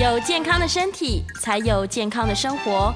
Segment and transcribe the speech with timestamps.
[0.00, 2.90] 有健康的身体，才有健康的生活。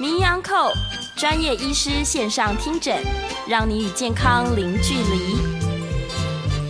[0.00, 0.72] 名医昂寇
[1.14, 2.96] 专业医师线上听诊，
[3.46, 5.36] 让你与健康零距离。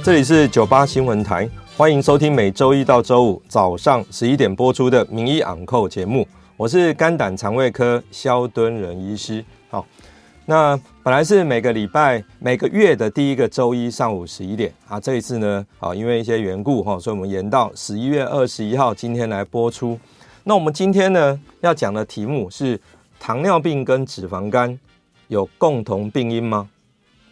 [0.02, 6.26] 这里是九八新闻台，欢迎收听每周一到周五早上十一点播出的名医昂寇节目。
[6.56, 9.44] 我是肝胆肠胃科萧敦仁医师。
[10.50, 20.00] 那本来是每个礼拜每个月的第一个周一上午十一点啊，这一次呢，啊，因为一些缘故哈，所以我们延到十一月二十一号今天来播出。
[20.44, 22.80] 那我们今天呢要讲的题目是。
[23.20, 24.78] 糖尿病跟脂肪肝
[25.26, 26.70] 有共同病因吗？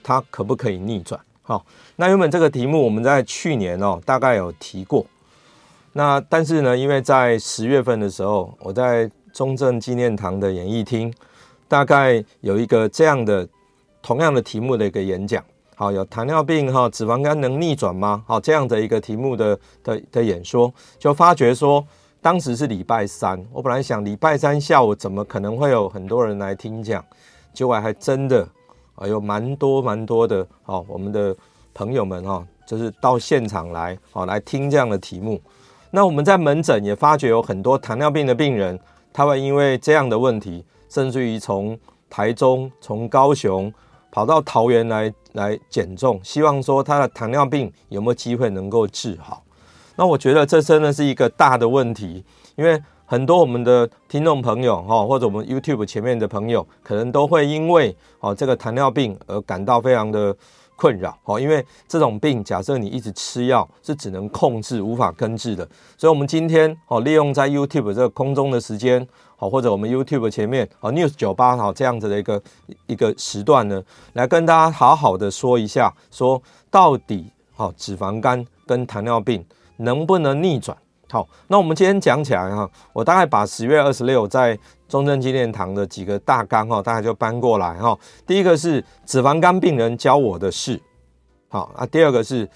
[0.03, 1.19] 它可不可以逆转？
[1.42, 1.64] 好，
[1.95, 5.06] 那原本这个题目我们在去年哦大概有提过，
[5.92, 11.14] 那但是呢，因为在十月份的时候，我在中正纪念堂的演艺厅，
[11.69, 13.48] 大概有一个这样的
[14.02, 15.45] 同样的题目的一个演讲，
[15.75, 18.23] 好，有糖尿病哈脂肪肝能逆转吗？
[18.27, 21.84] 好，这样的一个题目的的的演说，就发觉说。
[22.22, 27.05] 当时是礼拜三，我本来想礼拜三下午怎么可能会有很多人来听讲，
[27.53, 28.44] 结果还真的
[28.97, 31.37] 啊有蛮多蛮多的哦，我们的
[31.72, 35.41] 朋友们哈，就是到现场来哦来听这样的题目。
[35.92, 38.77] 那我们在门诊也发觉有很多糖尿病的病人，
[39.12, 43.73] 他会因为这样的问题，甚至于从台中、从高雄
[44.11, 49.43] 跑到桃园来来减重，希望说他的糖尿病有没有机会能够治好。
[49.97, 60.37] 那我觉得这真的是一个大的问题，因为很多我们的听众朋友哈，或者我们 YouTube 前面的朋友，可能都会因为哦这个糖尿病而感到非常的
[60.77, 69.04] 困扰哦，因为这种病假设你一直吃药是只能控制无法根治的，所以我们今天哦利用在 YouTube 这个空中的时间
[69.36, 72.42] 好，或者我们 YouTube 前面哦 News 九八好这样子的一个
[72.86, 73.82] 一个时段呢，
[74.12, 79.44] 来跟大家好好的说一下，说到底哦脂肪肝跟糖尿病。
[79.78, 80.74] 能不能逆转？
[81.10, 87.98] 好，那我们今天讲起来哈，我大概把十月二十六在中正纪念堂的几个大纲哈，大家就搬过来哈。
[88.26, 90.80] 第一个是脂肪肝病人教我的事，
[91.48, 91.86] 好啊。
[91.86, 92.48] 第二个是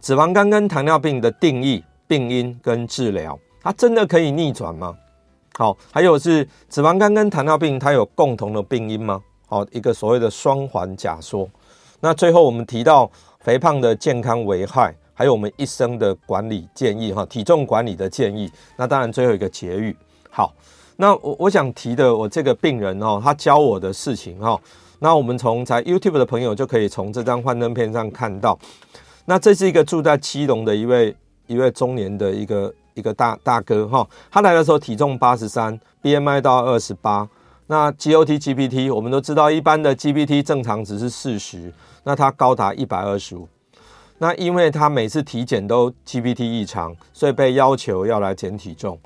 [0.00, 4.94] 脂肪肝跟糖尿病的定义、病因跟治疗，它真的可以逆转吗？
[5.56, 9.22] 好，还有是脂肪肝跟糖尿病它有共同的病因吗？
[9.46, 11.48] 好，一个所谓的双环假说。
[12.00, 13.10] 那最后我们提到
[13.40, 14.94] 肥胖的健康危害。
[15.14, 18.48] 还有我们一生的管理建议哈，体重管理的建议。
[18.76, 19.96] 那当然最后一个节育。
[20.30, 20.54] 好，
[21.00, 24.60] 那我我想提的我这个病人哦，他教我的事情哈。
[24.98, 28.58] 那我们从在 YouTube 的朋友就可以从这张幻灯片上看到。
[29.24, 31.14] 那这是一个住在基隆的一位
[31.46, 34.04] 一位中年的一个一个大大哥哈。
[34.28, 37.28] 他来的时候体重八十三，BMI 到二十八。
[37.68, 41.72] 那 GOT GPT 我们都知道，一般的 GPT 正常值是四十，
[42.02, 43.46] 那他高达一百二十五。
[44.18, 48.98] 那因为他每次体检都 GPT 异常，所以被要求要来减体重。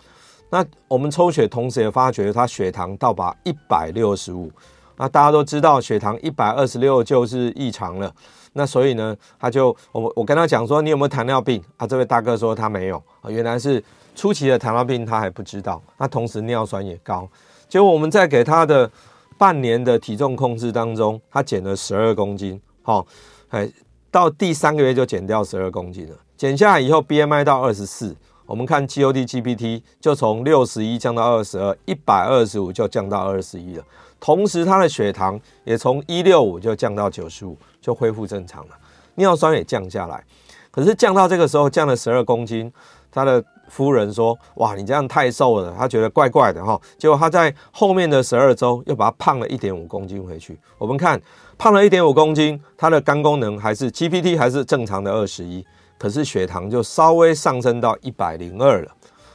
[0.53, 4.53] 那我们抽血同时也发觉他血糖到达一百六十五。
[4.99, 8.15] 那大家都知道血糖一百二十六就是异常了。
[8.53, 11.63] 那所以呢，他就我我跟他讲说，你有没有糖尿病？
[11.79, 13.31] 啊，这位大哥说他没有啊。
[13.31, 13.83] 原来是
[14.15, 15.83] 初期的糖尿病他还不知道。
[15.97, 17.27] 那同时尿酸也高。
[17.67, 18.91] 结果我们在给他的
[19.39, 22.61] 半年的体重控制当中，他减了十二公斤。
[22.83, 23.07] 好，
[23.49, 23.67] 哎。
[24.11, 28.15] 到第三个月就减掉十二公斤了，减下来以后 BMI 到二十四，
[28.53, 33.85] 我们看 GOT GPT 就从六十一降到二十二，一百二十五就降到二十一了。
[34.21, 38.75] 同时他的血糖也从一六五就降到九十五，就恢复正常了，
[39.15, 40.23] 尿酸也降下来。
[40.71, 42.71] 可是降到这个时候降了十二公斤，
[43.11, 46.79] 他的夫人说：“哇，你这样太瘦了。”他觉得怪怪的哈。
[46.99, 50.61] 结果他在后面的十二周又把他胖了一点五公斤回去。
[50.77, 51.19] 我们看。
[51.59, 55.65] 胖了一点五公斤，他的肝功能还是 GPT 还是正常的二十一，
[56.03, 58.91] 可是血糖就稍微上升到一百零二了。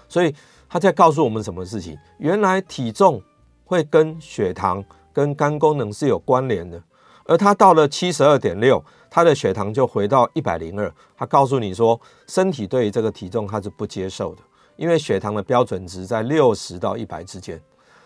[0.10, 0.36] 所以
[0.68, 1.98] 他在告诉我们什么事情？
[2.18, 3.24] 原来体重
[3.64, 4.84] 会跟血糖
[5.14, 6.84] 跟肝功能是有关联的。
[7.24, 10.94] 而他到了七十二点六，他的血糖就回到一百零二。
[11.16, 11.98] 他告诉你说，
[12.28, 14.42] 身体对于这个体重他是不接受的，
[14.76, 17.58] 因为血糖的标准值在六十到一百之间。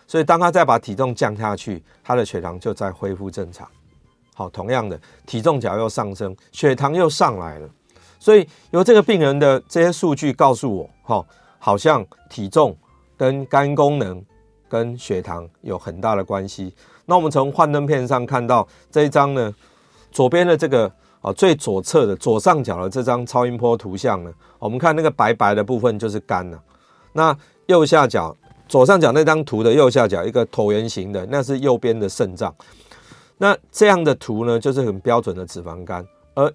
[0.06, 3.68] 所以当他再把体重降下去，他的血糖就再恢复正常。
[4.36, 7.68] 好，同样的体重脚又上升，血糖又上来了，
[8.22, 11.26] 所以由这个病人的这些数据告诉我，哈，
[11.58, 12.78] 好像体重
[13.18, 14.24] 跟肝功能
[14.70, 16.72] 跟血糖有很大的关系。
[17.08, 19.52] 那我们从幻灯片上看到这一张呢，
[20.12, 20.90] 左边的这个
[21.22, 26.62] 啊最左侧的左上角的这张超音波图像呢，我们看那个白白的部分就是肝了。
[27.14, 27.36] 那
[27.66, 28.38] 右下角
[28.68, 32.54] 左上角那张图的右下角一个椭圆形的，那是右边的肾脏。
[33.40, 36.54] 那这样的图呢，就是很标准的脂肪肝，而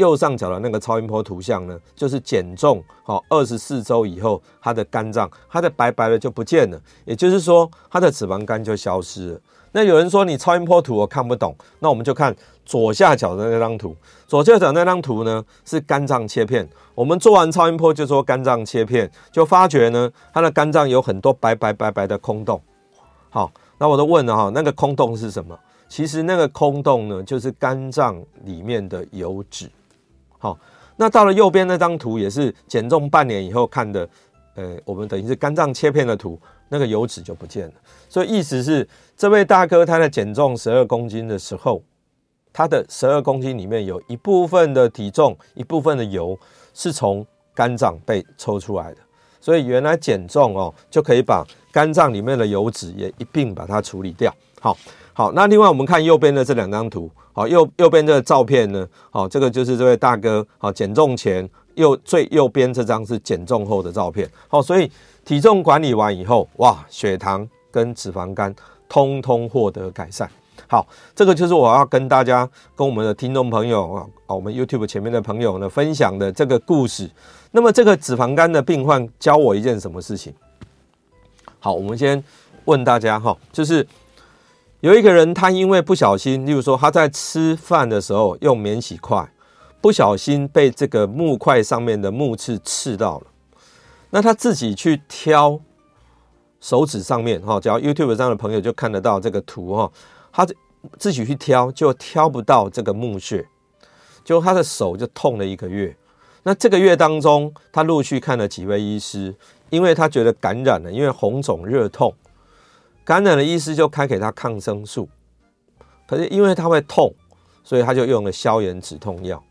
[0.00, 9.40] 右上角的那个超音波图像呢，就是减重好二十四周以后，他的肝脏它的白白的就不见了，也就是说他的脂肪肝就消失了。
[9.72, 13.94] 那有人说你超音波图我看不懂，那我们就看左下角的那张图。
[14.26, 22.60] 左下角那张图呢是肝脏切片，我们做完超音波就说肝脏切片，就发觉呢他的肝脏有很多白白白白的空洞。
[23.28, 25.56] 好，那我都问了哈，那个空洞是什么？
[25.88, 29.68] 其实那个空洞呢，就是肝脏里面的油脂。
[30.40, 30.58] 好，
[30.96, 34.08] 那到了右边那张图也是减重半年以后看的，
[34.56, 37.74] 呃，我们等于是肝脏切片的图，那个油脂就不见了。
[38.08, 41.82] 所以意思是，这位大哥他在减重十二公斤的时候，
[42.52, 46.36] 他的十二公斤里面有一部分的体重，一部分的油
[46.74, 48.98] 是从肝脏被抽出来的。
[49.40, 54.34] 所以原来减重哦，就可以把肝脏里面的油脂也一并把它处理掉。
[54.58, 54.76] 好。
[55.12, 64.90] 好，那另外我们看右边的这两张图，好，右右边这个照片呢，好，这个就是这位大哥，好，减重前右最右边这张是减重后的照片，好，所以
[65.24, 68.52] 体重管理完以后，哇，血糖跟脂肪肝
[68.88, 70.28] 通通获得改善。
[70.66, 77.08] 好，这个就是我要跟大家、跟我们的听众朋友啊，我们 YouTube 前面的朋友呢分享的这个故事。
[77.52, 80.34] 那么这个脂肪肝的病患教我一件什么事情？
[81.60, 82.22] 好，我们先
[82.64, 83.86] 问大家哈，就是。
[84.80, 89.30] 有一个人，他因为不小心，例如说他在吃饭的时候用免洗筷，
[89.78, 93.26] 不小心被这个木筷上面的木刺刺到了。
[94.08, 95.60] 那他自己去挑
[96.62, 99.92] 手指上面，哈，只要 YouTube 上的朋友就看得到这个图，哈，
[100.32, 100.46] 他
[100.98, 103.46] 自己去挑就挑不到这个木屑，
[104.24, 105.94] 就他的手就痛了一个月。
[106.42, 109.34] 那这个月当中，他陆续看了几位医师，
[109.68, 112.14] 因为他觉得感染了，因为红肿热痛。
[113.10, 115.08] 感染的医师就开给他抗生素，
[116.06, 117.12] 可是因为他会痛，
[117.64, 119.42] 所以他就用了消炎止痛药。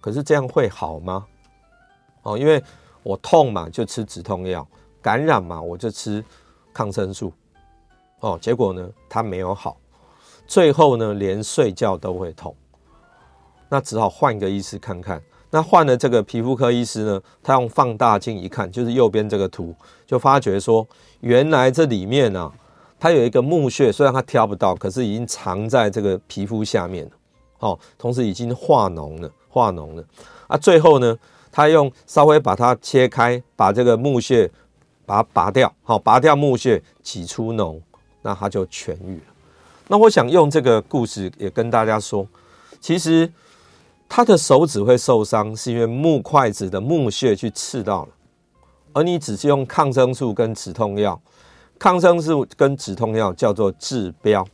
[0.00, 1.26] 可是这样会好吗？
[2.22, 2.64] 哦，因为
[3.02, 4.66] 我痛嘛，就吃止痛药；
[5.02, 6.24] 感染嘛，我就吃
[6.72, 7.30] 抗生素。
[8.20, 9.76] 哦，结果呢，他没有好，
[10.46, 12.56] 最后呢，连睡觉都会痛。
[13.68, 15.22] 那只好换一个医师看看。
[15.50, 19.74] 那换了这个皮肤科医师呢，他用放大镜一看，就是右边这个图，
[20.06, 20.88] 就发觉说，
[21.20, 22.50] 原来这里面啊。
[23.00, 27.10] 它有一个木屑，虽然它挑不到，可是已经藏在这个皮肤下面了。
[27.60, 30.04] 哦，同时已经化脓了，化脓了。
[30.46, 31.16] 啊，最后呢，
[31.50, 34.50] 他用稍微把它切开，把这个木屑
[35.04, 37.80] 把它拔掉，好，拔掉木屑，挤出脓，
[38.22, 39.22] 那它就痊愈了。
[39.88, 42.26] 那我想用这个故事也跟大家说，
[42.80, 43.32] 其实
[44.08, 48.08] 他的手指会受伤，是因为木筷子的木屑去刺到了，
[48.92, 51.20] 而你只是用抗生素跟止痛药。
[51.78, 54.44] 抗生素跟止痛药叫做治标，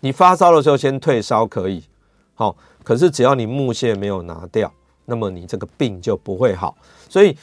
[0.00, 1.84] 你发烧的时候先退烧可以，
[2.34, 4.72] 好，可是只要你木屑没有拿掉，
[5.04, 6.76] 那么你这个病就不会好。
[7.08, 7.36] 所以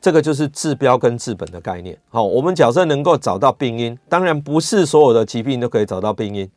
[0.00, 1.96] 这个就是治标跟治本的概念。
[2.08, 6.50] 好，我们假设能够找到病因，当然不是所有的疾病都可以找到病因。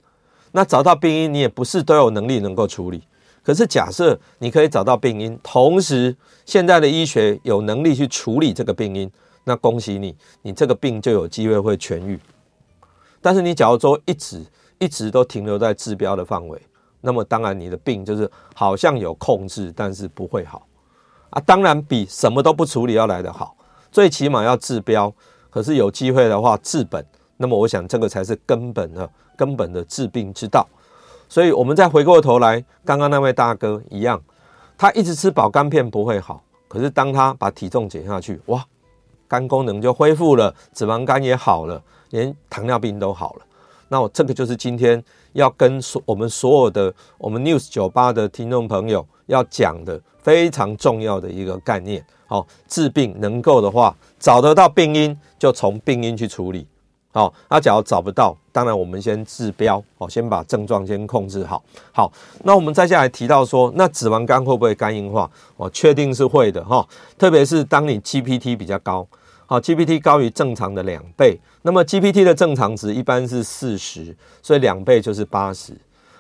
[0.52, 3.04] 那找到病因，你也不是都有能力能够处理。
[3.44, 6.16] 可是假设你可以找到病因，同时
[6.46, 9.12] 现在的医学有能力去处理这个病因。
[9.46, 12.20] 那恭喜你，你这个病就有机会会痊愈。
[13.22, 14.44] 但是你假如说一直
[14.80, 16.62] 一直都停留在治标的范围，
[17.02, 20.68] 那么当然你的病就是好像有控制，但是不会好
[21.30, 21.42] 啊。
[21.46, 23.56] 当然比什么都不处理要来得好，
[23.92, 25.14] 最起码要治标。
[25.50, 27.06] 可是有机会的话治本，
[27.38, 30.68] 那么我想这个才是根本的根本的治病之道。
[31.30, 34.22] 所以我们再回过头来，刚刚那位大哥一样，
[34.78, 38.66] 他一直吃保肝片不会好，可是当他把体重减下去，哇！
[39.28, 43.42] 肝功能就恢复了，脂肪肝也好了，连糖尿病都好了。
[43.88, 45.04] 那我这个就是今天
[45.34, 52.04] 要跟所我们所有的我们 News 酒吧的听众朋友要讲的非常重要的一个概念。
[52.28, 56.68] 好，治病能够的话，找得到病因就从病因去处理。
[57.16, 61.64] 好，那假如找不到，当然我们先治标，好，先把症状先控制好。
[61.94, 62.12] 好，
[62.44, 65.32] 那我们再下来提到说，那脂肪肝会不会肝硬化？
[65.56, 66.86] 我确定是会的哈，
[67.18, 69.08] 特别是当你 GPT 比较高，
[69.46, 75.72] 好，GPT 高于正常的两倍，那么 GPT 的正常值一般是四十，所以两倍就是八十，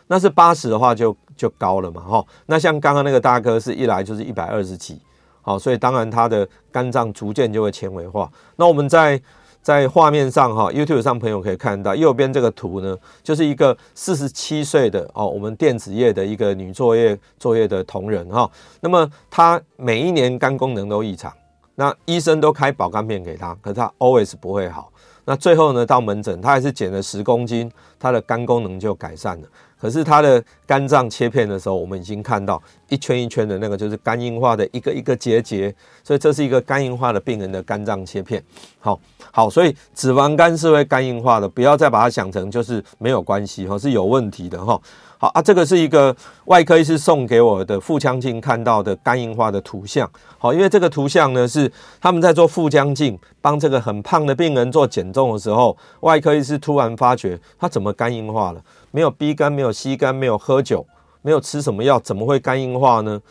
[0.07, 2.25] 那是八十的话就就高了嘛哈。
[2.45, 5.01] 那像刚刚那个大哥是一来就是一百二十几，
[5.41, 8.31] 好，所以当然他的肝脏逐渐就会纤维化。
[8.55, 9.21] 那我们在
[9.65, 18.47] 在画面上哈，YouTube 上朋友可以看到右边这个图呢，就是一个四十七岁的哦，我们电子业的一个女作业作业的同仁哈。
[18.79, 21.33] 那么她每一年肝功能都异常，
[21.73, 24.91] 那医生都开保肝片给她，可是她 always 不会好。
[25.25, 29.47] 那最后呢，到门诊她还是减了十公斤，她的肝功能就改善了。
[29.85, 35.71] 可是他的肝脏切片的时候，我们已经看到一圈一圈的那个就是肝硬化的一个一个结节，
[36.03, 38.43] 所以这是一个肝硬化的病人的肝脏切片。
[38.79, 38.99] 好，
[39.31, 44.81] 好，所以脂肪肝是会肝硬化的，不要再把它想成就是没有关系哈，是有问题的哈。
[45.19, 46.13] 好啊，这个是一个
[46.45, 50.09] 外科医师送给我的腹腔镜看到的肝硬化的图像。
[50.39, 58.61] 好，因为这个图像呢是他们在做腹腔镜帮这个很胖的病人做减重的时候，外科医师突然发觉他怎么肝硬化了？
[58.95, 60.87] 没有 B 肝，没有 C 肝，没有喝酒，
[61.21, 63.21] 没有吃什么药，怎么会肝硬化呢？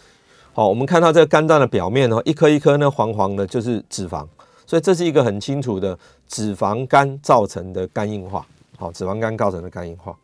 [0.52, 4.26] 好，我们看到这个肝脏的表面哦，一颗一颗那黄黄的，就是脂肪，
[4.66, 8.44] 所以这是一个很清楚的脂肪肝造成的肝硬化。
[8.76, 10.14] 好，脂肪肝造成的肝硬化。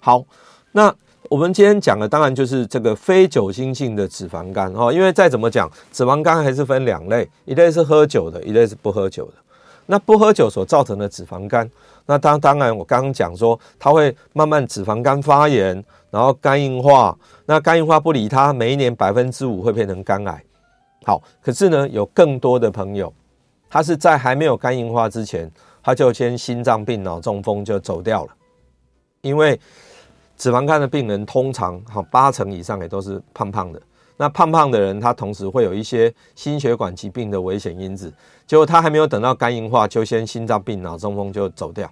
[0.00, 0.24] 好。
[0.72, 0.92] 那
[1.28, 9.34] 我们今天讲的当然就是这个非酒精性的脂肪肝哦，因为再怎么讲，脂肪肝还是分两类，一类是喝酒的，一类是不喝酒的。
[9.86, 11.68] 那不喝酒所造成的脂肪肝，
[12.06, 20.44] 那当当然我刚刚讲说，它会慢慢脂肪肝发炎，然后肝硬化，那肝硬化不理它，每一年百分之五会变成肝癌。
[21.04, 23.12] 好，可是呢，有更多的朋友，
[23.68, 25.50] 他是在还没有肝硬化之前，
[25.82, 28.30] 他就先心脏病、脑中风就走掉了，
[29.20, 29.58] 因为。
[30.34, 33.80] 脂肪肝的病人通常哈八成以上也都是胖胖的，
[34.22, 38.12] 那胖胖的人他同时会有一些心血管疾病的危险因子，
[38.46, 41.90] 结果他还没有等到肝硬化就先心脏病、脑中风就走掉，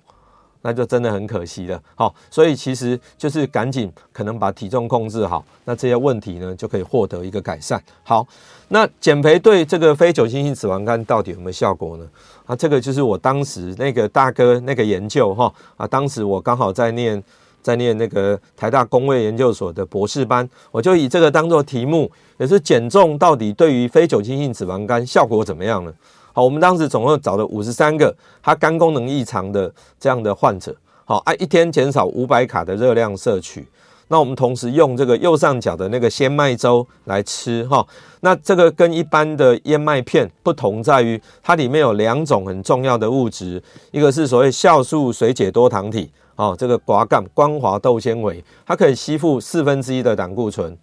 [0.63, 1.83] 那就真的很可惜了。
[1.97, 7.83] 好，所以其实就是赶紧可能把体重控制好，那这些问题呢就可以获得一个改善。
[8.05, 8.25] 好，
[8.69, 12.09] 那减肥对这个非酒精性脂肪肝到底有没有效果呢？
[12.47, 17.21] 啊，这个就是我当时那个大哥那个研究哈啊，当时我刚好在念。
[17.63, 25.93] 在念那个台大公卫研究所的博士班，我就以这个当做题目，也是减重到底对于非酒精性脂肪肝效果怎么样呢？
[26.33, 30.75] 好，我们当时总共找了五十三个他肝功能异常的这样的患者，
[31.05, 33.67] 好，啊，一天减少五百卡的热量摄取，
[34.09, 37.85] 那我们同时用这个右上角的那个鲜麦粥来吃，哈，
[38.21, 46.11] 那这个跟一般的燕麦片不同在于，它里面有两种很重要的物质，一个是所谓酵素水解多糖体。
[46.41, 50.75] 哦，这个寡杆光滑豆纤维，它可以吸附四分之一的胆固醇。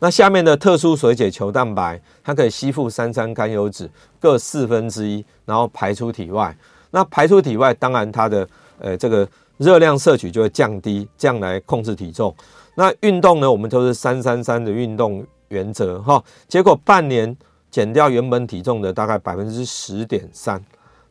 [0.00, 6.52] 那下面的特殊水解球蛋白，它可以吸附三三甘油酯各四分之一，然后排出体外。
[6.90, 8.48] 那排出体外，当然它的
[8.80, 12.34] 呃这个热量摄取就会降低，这样来控制体重。
[12.74, 16.20] 那运动呢，我们都是三三三的运动原则哈。
[16.48, 17.34] 结果半年
[17.70, 20.60] 减掉原本体重的大概百分之十点三。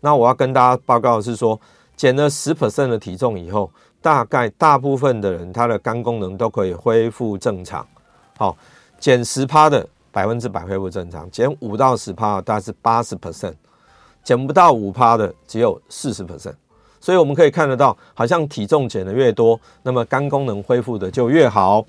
[0.02, 1.58] 那我要跟大家报告的是说，
[1.96, 3.72] 减了十 percent 的体重以后。
[4.02, 7.84] 大概大部分的人，他的肝功能都可以恢复正常。
[8.38, 8.56] 好，
[9.00, 13.56] 减十趴的百分之百恢复正常，减五到十趴大概是八十 percent，
[14.24, 16.54] 减不到五趴的只有四十 percent。
[17.02, 21.84] 所以我们可以看得到，好像体重减得越多，那么肝功能恢复的就越好。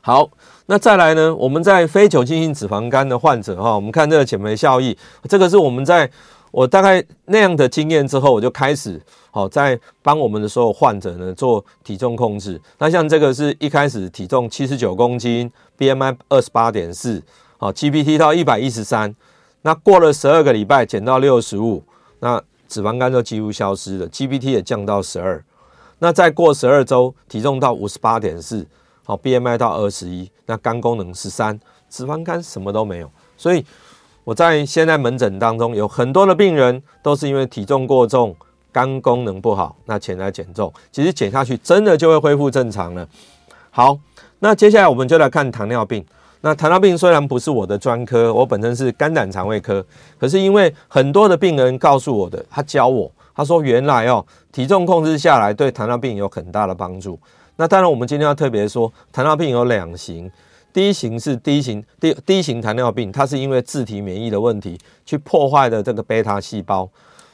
[0.00, 0.30] 好，
[0.66, 1.34] 那再来呢？
[1.34, 4.96] 我们在非酒精性脂肪肝的患者哈，我们看这个减肥效益，
[5.28, 6.08] 这个是我们在。
[6.52, 12.60] 我大概那样的经验之后，我就开始好在帮我们的所有患者呢做体重控制。
[12.78, 17.22] 那像这个是一开始体重七十九公斤，BMI 二十八点四，
[17.56, 19.12] 好 GPT 到一百一十三。
[19.62, 21.82] 那过了十二个礼拜减到六十五，
[22.20, 25.42] 那脂肪肝就几乎消失了，GPT 也降到十二。
[26.00, 28.66] 那再过十二周，体重到五十八点四，
[29.04, 33.64] 好 BMI 到二十一，那肝功能十三，脂肪肝什么都没有，所以。
[34.24, 38.34] 我在现在门诊当中有很多的病人都是因为体重过重、
[38.70, 43.06] 肝功能不好，那前来减重，其实减下去真的就会恢复正常了。
[43.70, 43.98] 好，
[44.38, 46.04] 那接下来我们就来看糖尿病。
[46.40, 49.84] 那糖尿病虽然不是我的专科，我本身是肝胆肠胃科，
[50.18, 57.18] 可是因为很多的病人告诉我的，他教我，他说原来哦，体重控制下来对糖尿病有很大的帮助。
[57.56, 60.30] 那当然，我们今天要特别说，糖尿病有两型。
[60.72, 66.88] 第一型是第一型第第一型糖尿病，它是因为自体免疫的问题去破坏的这个贝塔细胞。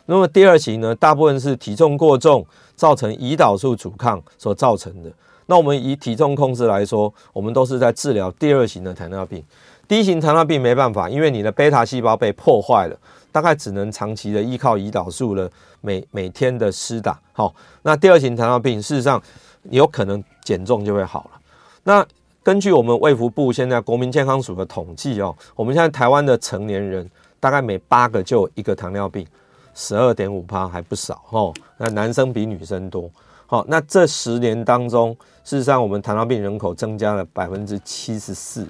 [0.07, 5.11] 那么第二型呢，大部分是体重过重造成胰岛素阻抗所造成的。
[5.47, 9.42] 那我们以体重控制来说，我们都是在治疗第二型的糖尿病。
[9.87, 12.97] 第一型糖尿病没办法，因为你的贝塔细胞被破坏了，
[13.33, 17.18] 大概只能长期的依靠胰岛素了每每天的施打。
[17.33, 19.23] 好，那第二型糖尿病事实上
[19.71, 21.40] 有可能减重就会好了。
[21.85, 22.07] 那
[22.42, 29.26] 根据我们卫福部现在国民健康署的统计哦，我们现在台湾的成年人大概每八个就有一个糖尿病，
[29.75, 31.52] 十二点五趴还不少哦。
[31.76, 33.11] 那男生比女生多。
[33.47, 38.66] 好，那这十年当中，事实上我们糖尿病人口增加了百分之七十四，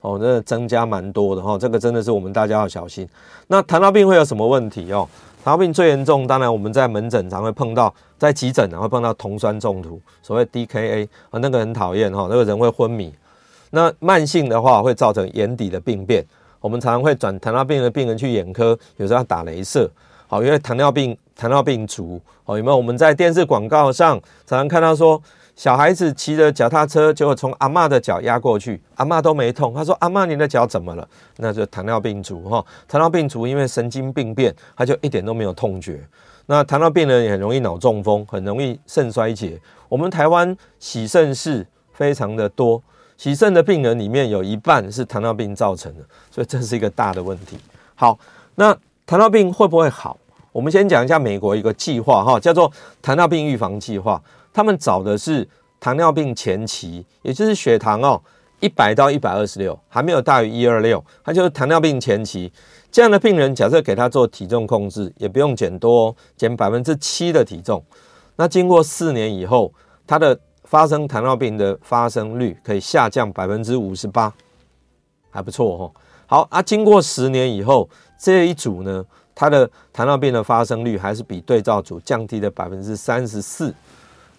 [0.00, 1.56] 哦，那增加蛮多的哈。
[1.56, 3.08] 这个真的是我们大家要小心。
[3.46, 5.08] 那糖尿病会有什么问题哦？
[5.44, 13.12] 糖尿病最严重，当然我们在门诊常会碰到，在急诊会碰到酮酸中毒，所谓 DKA 啊，那个很讨厌哈，那个人会昏迷。
[13.70, 16.22] 那慢性的话会造成眼底的病变，
[16.60, 19.90] 我们常常会转糖尿病的病人去眼科，有时候要打雷射，
[20.26, 22.76] 好，因为糖尿病糖尿病足，好，有没有？
[22.76, 25.20] 我们在电视广告上常常看到说。
[25.56, 29.74] 小孩子骑着脚踏车，结果从阿嬷的脚压过去，阿嬷都没痛。
[29.74, 32.64] 他说：“阿嬷，你的脚怎么了？”那就糖尿病足哈。
[32.88, 36.00] 糖尿病足因为神经病变，他就一点都没有痛觉。
[36.50, 39.56] 那糖尿病人也很容易脑中风，很容易肾衰竭。
[39.88, 42.82] 我们台湾洗肾室非常的多，
[43.16, 47.56] 洗肾的病人里面有一半是糖尿病造成的，所以这是一个大的问题。
[47.94, 48.18] 好，
[48.56, 48.76] 那
[49.06, 50.18] 糖尿病会不会好？
[50.50, 52.68] 我们先讲一下美国一个计划哈，叫做
[53.00, 54.20] 糖尿病预防计划。
[54.52, 58.20] 他们找的是糖尿病前期，也就是血糖哦
[58.58, 62.52] 一百到一百二十六，还没有大于一二六，它就是糖尿病前期。
[62.90, 67.82] 这样的病人，假设给他做体重控制，也不用减多，减百分之七的体重。
[68.36, 69.72] 那经过四年以后，
[70.06, 74.32] 他的发生糖尿病的发生率可以下降百分之五十八，
[75.30, 75.92] 还不错哦。
[76.26, 79.04] 好啊，经过十年以后，这一组呢，
[79.34, 83.74] 他的糖尿病的发生率还是比对照组降低了百分之三十四。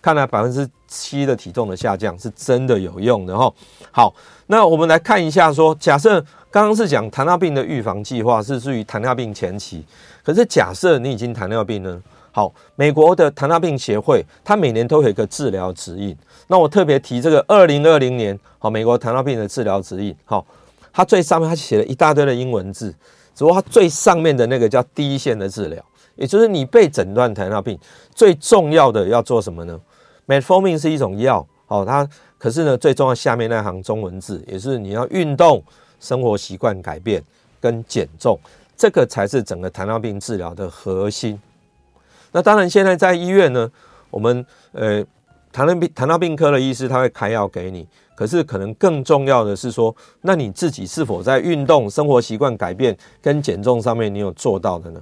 [0.02, 3.54] 看来百分之七的体重的下降是真的有用的哈。
[3.92, 4.14] 好，
[4.48, 9.86] 那我们来看一下说，假设刚刚是讲糖尿病的预防计划是属于糖尿病前期，
[10.24, 12.02] 可是假设你已经糖尿病呢？
[12.34, 16.16] 好，美国的糖尿病协会它每年都有一个治疗指引。
[16.48, 20.16] 那我特别提这个二零二零年好，美国糖尿病的治疗指引。
[20.26, 20.46] 好，
[20.94, 22.90] 它最上面它写了一大堆的英文字，
[23.36, 25.84] 只不过它最上面的那个叫第一线的治疗，
[26.16, 27.78] 也就是你被诊断糖尿病
[28.16, 29.78] 最重要的要做什么呢
[30.32, 32.08] ？Metformin 是一种药，哦，它
[32.38, 35.62] 可是呢，最重要下面那行中文字，也是你要运动、
[36.00, 37.22] 生活习惯改变
[37.60, 38.40] 跟减重，
[38.78, 41.38] 这个才是整个糖尿病治疗的核心。
[42.32, 43.70] 那当然，现在在医院呢，
[44.10, 45.04] 我们呃
[45.52, 47.86] 糖尿病糖尿病科的医师他会开药给你，
[48.16, 55.02] 可是可能更重要的是说，那你自己是否在运动、生活习惯改变跟减重上面你有做到的呢？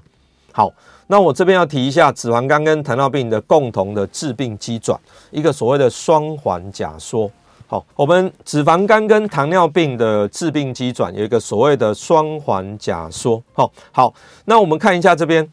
[0.51, 0.71] 好。
[1.11, 4.99] 那我这边要提一下脂肪肝跟糖尿病的共同的致病机转，
[5.31, 7.29] 一个所谓的双环假说。
[7.65, 13.41] 好，我们脂肪肝跟糖尿病的致病机转有一个所谓的双环假说。
[13.53, 14.13] 好，好，
[14.45, 15.51] 那我们看一下这边，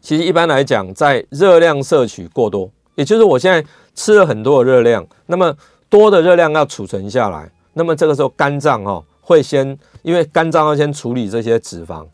[0.00, 3.62] 其实一般来讲，在热量摄取过多，也就是我现在
[3.94, 5.54] 吃了很多的热量，那么
[5.90, 12.06] 多的热量要储存下来，那么这个时候肝脏哈会先，因为肝脏要先处理这些脂肪。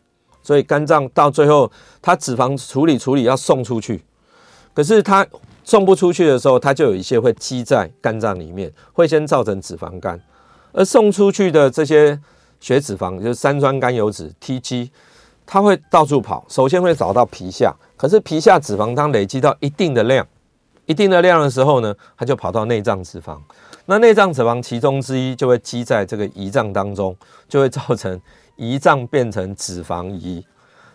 [0.45, 1.71] 所以肝脏到最后，
[2.03, 4.05] 它脂肪处理处理要送出去，
[4.75, 5.25] 可是它
[5.63, 10.21] 送不出去的时候，它就有一些会积在肝脏里面，会先造成脂肪肝。
[10.71, 12.19] 而送出去的这些
[12.59, 14.91] 血脂肪，就是三酸甘油脂 （TG），
[15.47, 20.27] 它会到处跑，首先会找到皮下，可是皮下脂肪当累积到一定的量，
[20.85, 23.39] 一定的量的时候呢，它就跑到内脏脂肪。
[23.87, 27.15] 那内脏脂肪其中之一就会积在这个胰脏当中，
[27.49, 28.21] 就会造成。
[28.57, 30.43] 胰脏变成脂肪胰，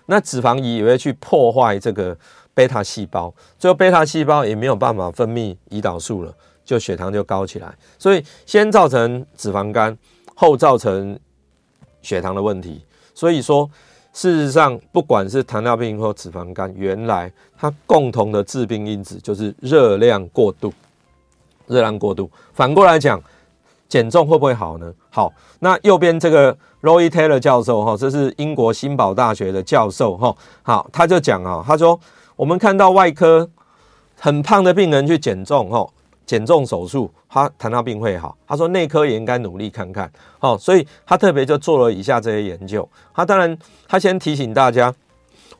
[0.07, 2.17] 那脂肪胰也会去破坏这个
[2.55, 7.73] 贝塔细胞，最后贝塔细胞也没有办法分泌胰岛素了，就血糖就高起来。
[7.99, 9.97] 所以先造成脂肪肝，
[10.35, 11.19] 后造成
[12.03, 12.85] 血糖的问题。
[13.15, 13.69] 所以说，
[14.13, 20.73] 事实上不管是糖尿病或脂肪肝，原来它共同的致病因子就是热量过度。
[21.67, 23.23] 热量过度，反过来讲。
[23.91, 24.91] 减重会不会好呢？
[25.11, 30.35] 好，那右边这个 Roy Taylor 教授哈，这是英国新堡大学的教授哈。
[30.63, 31.99] 好，他就讲啊，他说
[32.37, 33.51] 我们看到外科
[34.19, 35.87] 很胖的病人去减重哈，
[36.25, 38.35] 减重手术，他糖尿病会好。
[38.47, 40.11] 他说内科也应该努力看看。
[40.39, 42.89] 好，所以他特别就做了以下这些研究。
[43.13, 44.95] 他当然，他先提醒大家。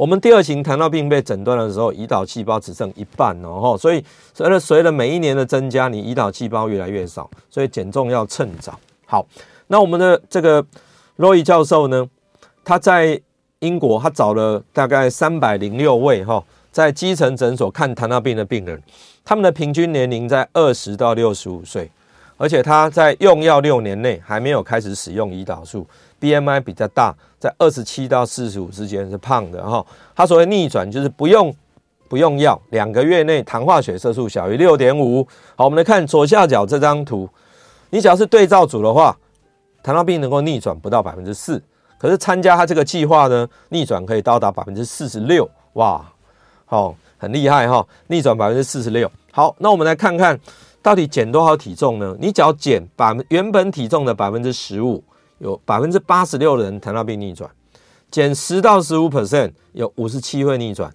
[0.01, 8.81] 我们第二型糖尿病被诊断的时候，胰岛细胞只剩一半哦，所以随着随着每一年的增加，你胰岛细胞越来越少，所以减重要趁早。
[9.05, 9.27] 好，
[9.67, 10.65] 那我们的这个
[11.17, 12.09] 罗伊教授呢，
[12.65, 13.21] 他在
[13.59, 18.83] 英国，他找了大概三百零六位哈，在基层诊所看糖尿病的病人，
[19.23, 21.91] 他们的平均年龄在二十到六十五岁，
[22.41, 25.87] 而且他在用药六年内还没有开始使用胰岛素。
[26.19, 29.85] BMI 比较大，在二十七到四十五之间是胖的哈。
[30.17, 31.55] 他所谓逆转就是不用
[32.09, 35.23] 不用药，两个月内糖化血色素小于六点五。
[35.55, 37.29] 好，我们来看左下角这张图，
[37.91, 39.15] 你只要是对照组的话，
[39.83, 41.63] 糖尿病能够逆转不到百分之四，
[41.99, 46.03] 可是参加他这个计划呢，逆转可以到达百分之四十六，哇，
[46.65, 49.11] 好，很厉害哈，逆转百分之四十六。
[49.31, 50.41] 好，那我们来看看
[50.83, 52.17] 到底减多少体重呢？
[52.21, 55.03] 你只要减把原本体重的百分之十五。
[55.39, 57.51] 有百分之八十六的人糖尿病逆转，
[58.11, 60.95] 减十到十五 percent 有五十七会逆转，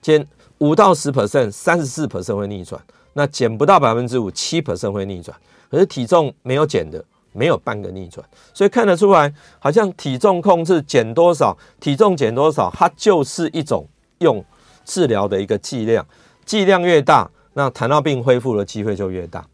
[0.00, 0.24] 减
[0.58, 2.80] 五到十 percent 三十四 percent 会逆转，
[3.14, 5.36] 那减不到百分之五七 percent 会逆转，
[5.68, 13.84] 可是体重没有减的没有半个逆转，所以看得出来，好像体重控制减多少，体重减多少，它就是一种
[14.18, 14.44] 用
[14.84, 16.06] 治疗的一个剂量，
[16.44, 17.28] 剂量越大，
[17.60, 19.44] 那糖尿病恢复的机会就越大。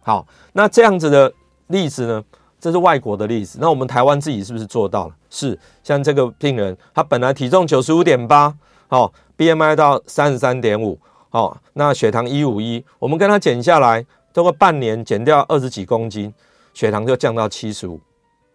[0.00, 1.30] 好，那这样子的
[1.66, 2.24] 例子呢？
[2.58, 5.14] 这是外国的例子，那我们台湾自己是不是做到了？
[5.28, 8.54] 是，像这个病人，他本来体重九十五点八，
[8.88, 10.98] 哦，BMI 到三十三点五，
[11.32, 16.32] 哦，那血糖一五一，我们跟他减下来，通过半年减掉二十几公斤，
[16.72, 18.00] 血糖就降到七十五，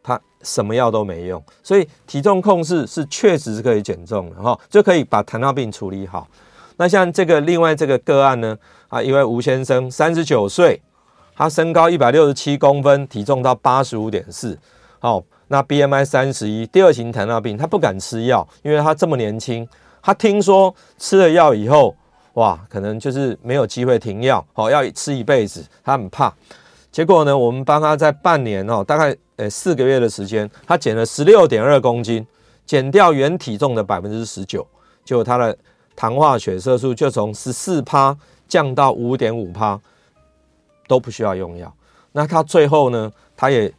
[0.02, 6.26] 他什么药都没用，所以体重控制是确实是可以减重的，哈、哦，就可以把糖尿病处理好。
[6.78, 10.82] 那像这个另外这个个案呢，啊，一位吴先生，三十九岁。
[11.40, 14.58] 他身高一百六十七公分，体重到八十五点四，
[14.98, 19.70] 好，那 BMI 三十一，第二型糖尿病，他不敢吃药，因为他这么年轻，
[20.02, 21.96] 他听说吃了药以后，
[22.34, 26.34] 哇，可能就是没有机会停药，好，要吃一辈子，他很怕。
[26.92, 32.26] 结果呢，我们帮他在半年哦，大概呃四个月的时间，他减了十六点二公斤，
[32.66, 34.66] 减掉原体重的百分之十九，
[35.06, 35.56] 就他的
[35.98, 39.78] 糖化血色素就从十四趴降到五点五趴。
[40.88, 41.70] 都不需要用药。
[42.14, 43.12] 那他最后呢？
[43.36, 43.70] 他也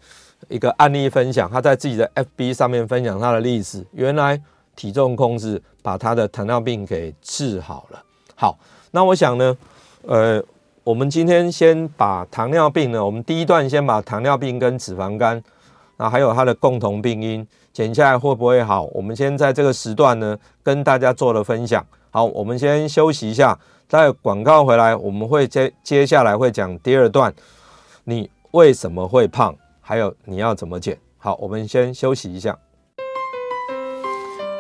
[0.49, 3.83] 一个案例分享，他在自己的 FB 上面分享他的例子。
[3.93, 4.39] 原来
[4.77, 8.03] 体重控制把他的糖尿病给治好了。
[8.35, 8.59] 好，
[8.91, 9.57] 那我想呢，
[10.03, 10.45] 呃，
[10.85, 15.43] 我们今天先把糖尿病呢，我们第一段先把糖尿病跟脂肪肝，
[15.97, 18.83] 那还有它的共同病因减下来会不会好？
[18.93, 21.87] 我们先在这个时段呢，跟大家做了分享。
[22.11, 23.57] 好，我们先休息一下。
[23.87, 27.33] 在广告回来，我们会接接下来会讲第二段，
[28.03, 30.99] 你为什么会胖，还有你要怎么减。
[31.19, 32.59] 好，我们先休息一下。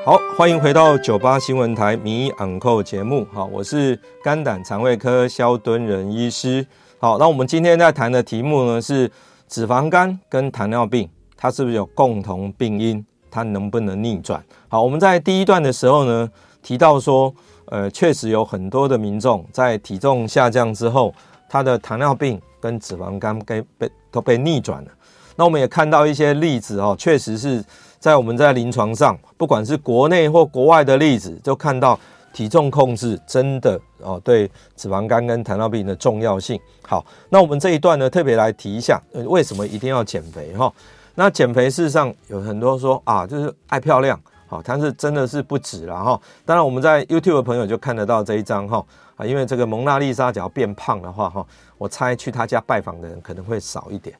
[0.04, 3.26] 好，欢迎回到九八新闻台名医昂扣节目。
[3.32, 6.64] 好，我是肝胆肠胃科萧敦仁医师。
[7.00, 9.10] 好，那我们今天在谈的题目呢是
[9.48, 13.02] 脂肪肝跟糖尿病，它是不是有共同病因？
[13.30, 14.44] 它能不能逆转？
[14.68, 17.34] 好，我们在第一段的时候呢提到说。
[17.70, 21.12] 呃，确实有很多的民众在体重下降之后，
[21.50, 24.90] 他的糖尿病跟脂肪肝被被都被逆转了。
[25.36, 27.62] 那我们也看到一些例子哦，确实是
[27.98, 32.00] 在我们在临床上，不管是国内或国外的例子，就看到
[32.32, 36.58] 体重控制真的哦对脂肪肝跟糖尿病的重要性。
[36.80, 40.72] 好，那我们这一段呢，特别来提一下，呃为什么一定要减肥哈？
[41.18, 44.16] 那减肥事实上有很多说啊，就是爱漂亮。
[44.46, 46.20] 好，但是真的是不止了哈。
[46.46, 51.44] 当然，我们在 YouTube 的朋友就看得到这一张哈啊，因为这个蒙娜丽莎只要变胖的话哈，
[51.76, 54.16] 我猜去他家拜访的人可能会少一点。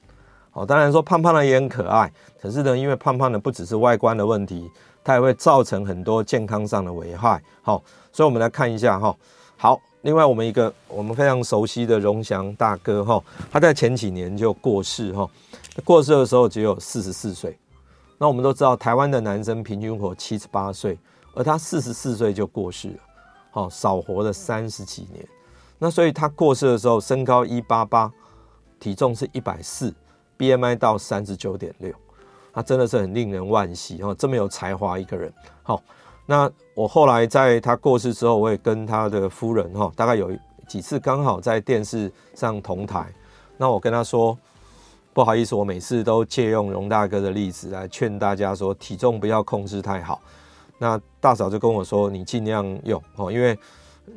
[0.50, 4.68] 好，当然说胖胖的也很可爱，可是呢，因为胖胖的不只是外观的问题，
[5.04, 7.40] 它也会造成很多健康上的危害。
[7.62, 7.80] 好，
[8.12, 9.14] 所以我们来看一下哈。
[9.56, 15.26] 好，另外我们一个我们非常熟悉的荣祥大哥哈，他在前几年就过世哈，
[15.84, 17.58] 过世的时候只有四十四岁。
[18.20, 20.98] 那我们都知道，台湾的男生平均活七十八岁，
[21.34, 22.98] 而他四十四岁就过世了，
[23.52, 25.24] 好，少活了三十几年。
[25.78, 28.12] 那所以他过世的时候，身高一八八，
[28.80, 29.94] 体重是一百四
[30.36, 31.94] ，BMI 到三十九点六，
[32.52, 35.32] 他真的是很令人惋惜哦，这么有才华一个人。
[35.62, 35.80] 好，
[36.26, 40.32] 那我后来在他过世之后，我也跟他的夫人哈，大概有
[40.66, 43.14] 几次刚好在电视上同台，
[43.56, 44.36] 那我跟他说。
[45.18, 50.20] 不好意思，我每次都借用荣大哥的例子来劝大家说，体重不要控制太好。
[50.78, 53.58] 那大嫂就跟我说，你尽量用哦，因为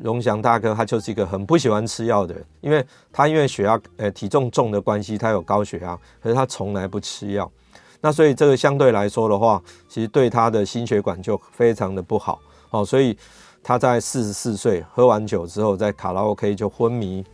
[0.04, 7.52] 荣祥大哥他就是一个很不喜欢吃药的人，因为他因为血压呃体重重的关系，他有高血压，可是他从来不吃药。
[8.00, 9.60] 那所以这个相对来说的话，
[9.90, 12.86] 其实对他的心血管就非常的不好哦。
[12.86, 13.18] 所以
[13.64, 17.26] 他在四十四岁喝完酒之后，在卡拉 OK 就昏迷，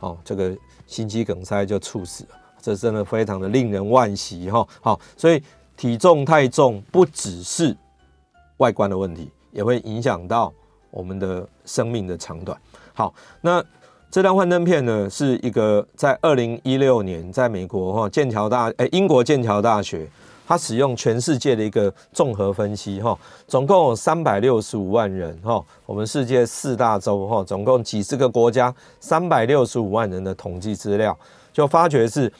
[0.00, 0.54] 哦，这个
[0.86, 2.41] 心肌梗塞就猝死了。
[2.62, 5.42] 这真的非常的令人惋惜哈，好，所以
[5.76, 7.76] 体重太重不只是
[8.58, 10.52] 外观的问题，也会影响到
[10.92, 12.56] 我们的生命的长短。
[12.94, 13.62] 好，那
[14.12, 20.06] 这张幻灯片呢，是一个在二零一六年在美国哈剑桥大诶英国剑桥大学，
[20.46, 31.18] 它使用全世界的一个综合分析哈，总共有三百六十五万人哈，我们世界四大洲哈，总共几十个国家，三百六十五万人的统计资料，
[31.52, 32.32] 就发觉是。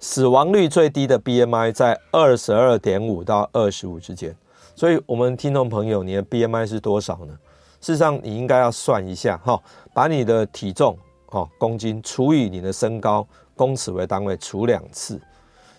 [0.00, 4.36] 死亡率最低的 BMI 在二十二点五到二十五之间，
[4.76, 7.36] 所以，我们听众朋友，你的 BMI 是多少呢？
[7.80, 9.60] 事实上，你应该要算一下哈，
[9.92, 10.96] 把你的体重
[11.30, 15.20] 哦公斤除以你的身高公尺为单位除两次，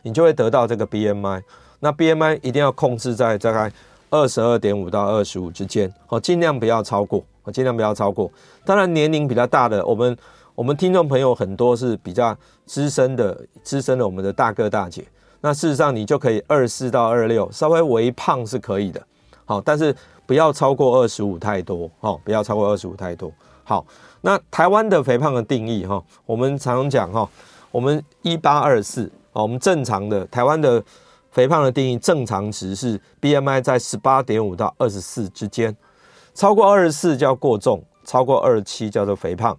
[0.02, 1.42] 你就会得到这个 BMI。
[1.80, 3.72] 那 BMI 一定要控制在大概
[4.10, 8.30] 二十二点五到二十五之间，哦，尽量不要超过，尽量不要超过。
[8.66, 10.18] 当然，年龄比较大的，我们
[10.60, 15.08] 我们听众朋友很多是比较资深的，资深的我们的大哥大姐。
[15.40, 19.02] 那事实上，你就可以二四到二六，稍微微胖是可以的，
[19.46, 19.96] 好，但是
[20.26, 23.32] 不要超过二十五太多，哦，不要超过二十五太多。
[23.64, 23.86] 好，
[24.20, 27.26] 那台湾的肥胖的定义，哈，我们常常讲，哈，
[27.72, 30.84] 我们一八二四，我们正常的台湾的。
[31.32, 35.74] 肥胖的定义，正常值是 BMI 在十八点五到二十四之间，
[36.34, 39.56] 超过二十四叫过重，超过二十七叫做肥胖。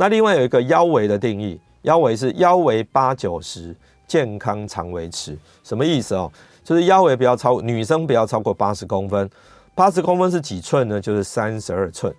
[0.00, 3.76] 那另外有一个腰围的定义，腰围是腰围八九十，
[4.08, 5.36] 健康常维持。
[5.62, 6.32] 什么意思哦？
[6.64, 9.28] 就是腰围不要超，女生不要超过八十公分。
[9.74, 10.98] 八十公分是几寸呢？
[10.98, 12.10] 就是三十二寸。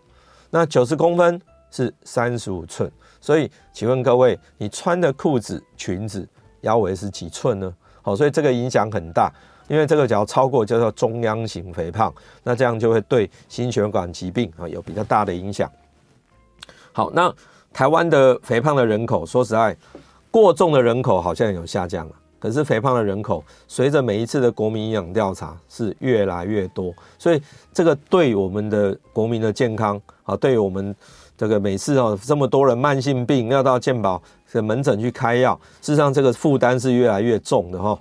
[0.52, 1.41] 那九十公分
[1.72, 2.88] 是三十五寸。
[3.20, 6.30] 所以，请问各位，你穿的裤子、裙子
[6.62, 7.74] 腰围是几寸呢？
[8.04, 9.34] 好，所以这个影响很大，
[9.67, 12.13] 因为这个只要超过叫做中央型肥胖，
[12.44, 15.67] 那这样就会对心血管疾病啊有比较大的影响。
[16.94, 17.34] 好，那
[17.73, 19.75] 台湾的肥胖的人口，说实在，
[20.29, 27.41] 过重的人口好像有下降了，可是肥胖的人口随着每一次的国民营养调查是越来越多，所以
[27.73, 30.95] 这个对我们的国民的健康啊，对于我们。
[31.38, 37.99] 这个每次哦，这么多人慢性病要到健保的门诊去开药，事实上这个负担是越来越重的哈。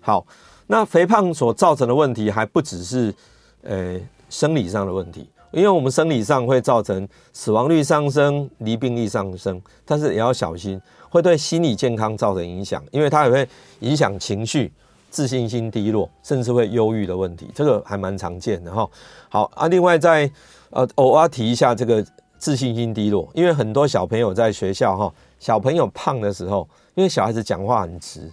[0.00, 0.26] 好，
[0.66, 3.14] 那肥胖所造成的问题还不只是
[3.62, 3.96] 呃
[4.28, 13.48] 生理上的问题，因为我们生理上会造成死亡率上升、罹病率上升，但是也要小心会对心理健康造成影响，因为它也会
[13.80, 14.72] 影响情绪、
[15.10, 18.88] 自信心低落，甚至会忧郁的问题，这个还蛮常见的哈。
[19.28, 20.30] 好啊，另外在
[20.70, 22.04] 呃偶尔提一下这个。
[22.40, 28.32] 自信心低落，因为很多小朋友在学校哈，小朋友胖的时候，因为小孩子讲话很直，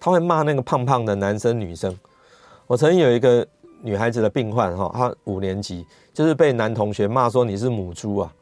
[0.00, 1.94] 他会骂那个胖胖的男生女生。
[2.66, 3.46] 我曾经有一个
[3.82, 5.84] 女孩子的病患哈，她五年级
[6.16, 8.32] 就是被男同学骂说你是母猪啊，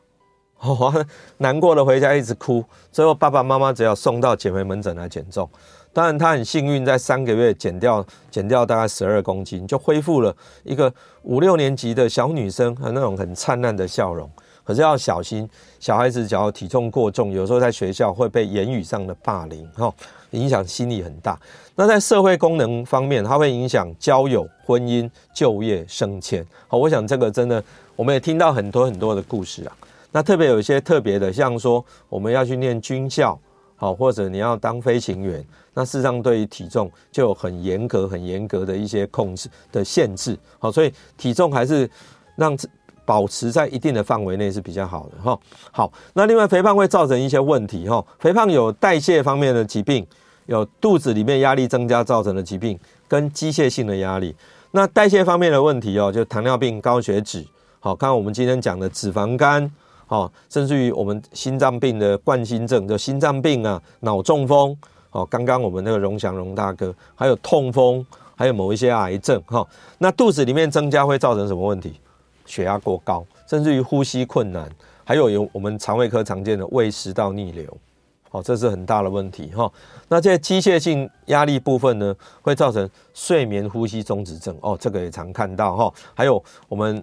[0.61, 1.05] 哦，
[1.39, 5.51] 难过的回家一直哭，最后爸爸妈妈只要送到减肥门诊来减重，
[5.93, 10.33] 当然她很幸运，在三个月减掉减掉大概十二公斤，就恢复了
[10.63, 14.31] 一个五六年级的小女生和那种很灿烂的笑容。
[14.63, 19.93] 可是要小心，小孩子只要体重过重，有时候在学校会被言语上的霸凌，哈，
[20.31, 21.37] 影响心理很大。
[21.75, 26.45] 那在社会功能方面，它会影响交友、婚姻、就业、升迁。
[26.69, 27.63] 好，我想这个真的，
[27.97, 29.77] 我们也听到很多很多的故事啊。
[30.13, 33.39] 那特别有一些特别的，像说我们要去念军校，
[33.77, 40.39] 好，或者你要当飞行员，那事实上对于体重就有很严格、很严格的一些控制的限制。
[40.59, 41.89] 好，所以体重还是
[42.37, 42.57] 让。
[43.07, 45.39] 保持在一定的范围内是比较好的哈。
[45.71, 48.03] 好，那另外肥胖会造成一些问题哈。
[48.19, 50.07] 肥胖有代谢方面的疾病，
[50.47, 52.79] 有肚子里面压力增加造成的疾病，
[53.09, 54.35] 跟机械性的压力。
[54.73, 57.45] 那代谢方面的问题哦，就糖尿病、高血脂。
[57.81, 59.71] 好，看我们今天讲的脂肪肝，
[60.07, 64.77] 好，甚至于我们心脏病的冠心症，就心脏病啊，脑中风。
[65.11, 68.05] 好，刚刚我们那个荣祥荣大哥，还有痛风，
[68.35, 69.65] 还有某一些癌症哈。
[69.99, 72.01] 那肚子里面增加会造成什么问题？
[72.47, 74.69] 血压过高，甚至于呼吸困难，
[75.05, 77.77] 还有有我们肠胃科常见的胃食道逆流，
[78.35, 79.71] 哦，这是很大的问题哈。
[80.09, 85.95] 那这机械性压力部分呢，会造成睡眠呼吸中止症，哦，这个也常看到哈。
[86.15, 87.03] 还有我们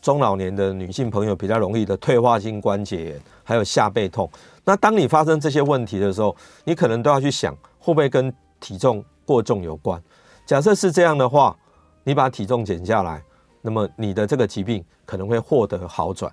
[0.00, 4.26] 中老年的女性朋友比较容易的退化性关节炎，还有下背痛。
[4.64, 10.02] 那当你发生这些问题的时候，你可能都要去想，会不会跟体重过重有关？
[10.46, 11.54] 假设是这样的话，
[12.02, 13.22] 你把体重减下来。
[13.60, 16.32] 那么你的这个疾病可能会获得好转，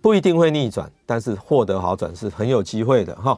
[0.00, 3.36] 不一定会逆转，但是获得好转是很有机会的哈。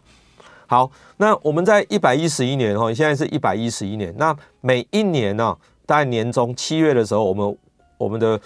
[0.66, 7.58] 好，那我们在一百一十一年哈，现在是一百一十一年，那每一年呢，大概年中七月的时候，我们
[7.98, 8.40] 我们的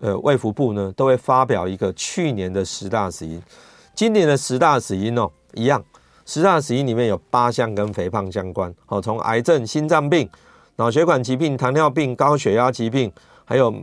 [0.00, 3.42] 呃卫福部呢都会发表一个去年的十大死因，
[3.94, 5.84] 今年的十大死因哦一样，
[6.24, 10.28] 十大死因里面有八项跟肥胖相关，好，从癌症、心脏病、
[10.76, 13.12] 脑血管疾病、糖尿病、高血压疾病，
[13.44, 13.74] 还有。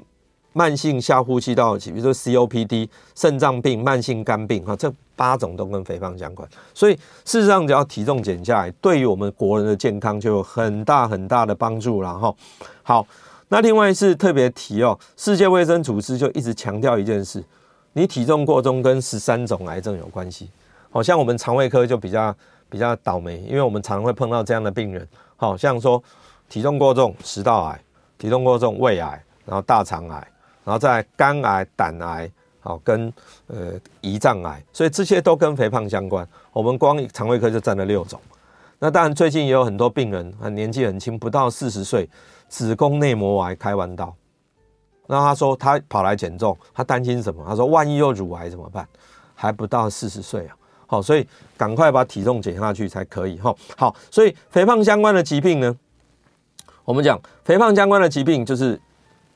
[0.55, 6.47] 慢性下呼吸道，比如说 COPD、肾脏病、慢性肝病，哈，这八种都跟肥胖相关。
[6.73, 6.95] 所以
[7.25, 12.33] 事实上，只要体重减下来，对于我们国人的健康就有很大很大的帮助了，哈。
[12.81, 13.07] 好，
[13.49, 17.43] 那另外是特别提哦，世界卫生组织就一直强调一件事：
[17.93, 20.49] 你体重过重跟十三种癌症有关系。
[20.89, 22.35] 好像我们肠胃科就比较
[22.69, 26.01] 比较倒霉，因为我们常常会碰到这样的病人，好像说
[26.49, 27.81] 体重过重食道癌，
[28.17, 30.27] 体重过重胃癌，然后大肠癌。
[30.65, 32.31] 然后再肝癌、胆癌，
[32.63, 33.13] 好跟
[33.47, 36.27] 呃胰脏癌，所以这些都跟肥胖相关。
[36.53, 38.19] 我们光肠胃科就占了六种。
[38.79, 42.09] 那当然最近也有很多病人，年纪很轻，不到四十岁，
[42.47, 44.13] 子宫内膜癌开完刀，
[45.07, 47.43] 那他说他跑来减重，他担心什么？
[47.47, 48.87] 他说万一又乳癌怎么办？
[49.35, 50.55] 还不到四十岁啊，
[50.87, 53.53] 好，所以赶快把体重减下去才可以哈。
[53.77, 55.75] 好，所以肥胖相关的疾病呢，
[56.85, 58.79] 我们讲肥胖相关的疾病就是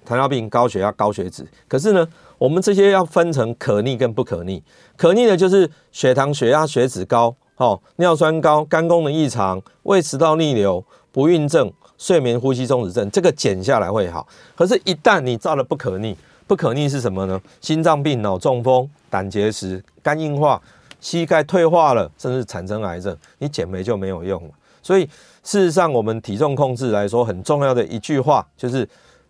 [0.06, 1.46] 糖尿病、高血压、高血脂。
[1.68, 4.62] 可是呢，我们这些要分成可逆跟不可逆。
[4.96, 14.28] 可逆的就是血糖、血压、血脂高，哦，尿酸高、肝功能异常、胃食道逆流、不孕症、睡眠呼吸中止症，这个减下来会好。
[14.56, 17.42] 可是，一旦你造了不可逆，不可逆是什么呢？
[17.60, 20.62] 心脏病、脑中风、胆结石、肝硬化、
[21.00, 24.50] 膝盖退化了，甚至产生癌症，你减肥就没有用了。
[24.82, 25.04] 所以，
[25.44, 28.88] 事实上，我们体重控制来说，很重要的一句话就是：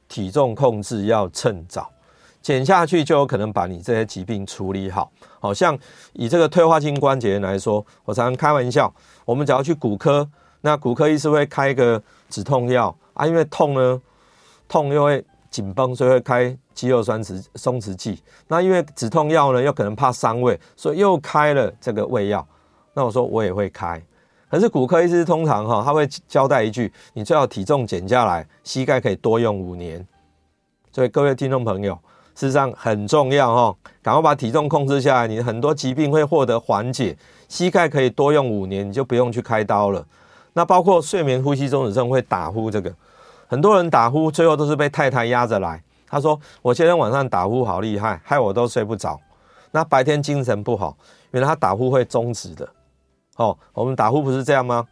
[0.08, 1.90] 体重控制要趁早，
[2.48, 5.12] 减下去就有可能把你这些疾病处理好。
[5.42, 5.78] 好像
[6.14, 8.94] 以这个退化性关节炎来说，我常常开玩笑，
[9.26, 10.26] 我们只要去骨科，
[10.62, 14.02] 那骨科医师会开一个止痛药啊，因为痛呢，
[14.70, 16.58] 痛又会紧绷，所以会开。
[16.78, 22.48] 肌肉酸弛松弛剂，那因为止痛药呢，又可能怕伤胃，所以又开了这个胃药。
[22.94, 24.00] 那我说我也会开，
[24.48, 30.08] 可是骨科医师通常哈，他会交代一句：你最好体重减下来，膝盖可以多用五年。
[30.92, 31.98] 所以各位听众朋友，
[32.38, 37.18] 事实上很重要哈，赶快把体重控制下来，你很多疾病会获得缓解，
[37.50, 40.06] 膝盖可以多用五年，你就不用去开刀了。
[40.54, 42.94] 那包括睡眠呼吸中止症会打呼，这个
[43.48, 45.82] 很多人打呼，最后都是被太太压着来。
[46.08, 49.20] 他说：“我今天晚上打呼好厉害，害我都睡不着。
[49.72, 50.96] 那白天精神不好，
[51.32, 52.70] 原来他打呼会终止的。
[53.38, 54.86] 哦，我们打呼不是这样吗？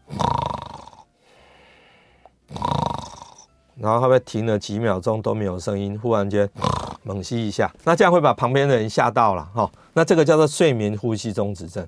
[3.77, 6.49] 然后他会停了几秒钟都没有声音，忽然间
[7.03, 9.47] 猛吸一下，那这样会把旁边的人吓到了。
[9.53, 11.87] 哈，那这个叫做睡眠呼吸中止症。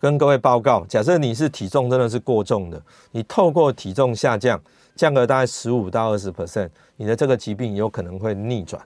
[0.00, 2.80] 跟各位报告，假设你是体重真的是过重的，
[3.12, 4.60] 你透过体重下降。”
[4.96, 8.82] 降个大概十五到二十 percent，你的这个疾病有可能会逆转，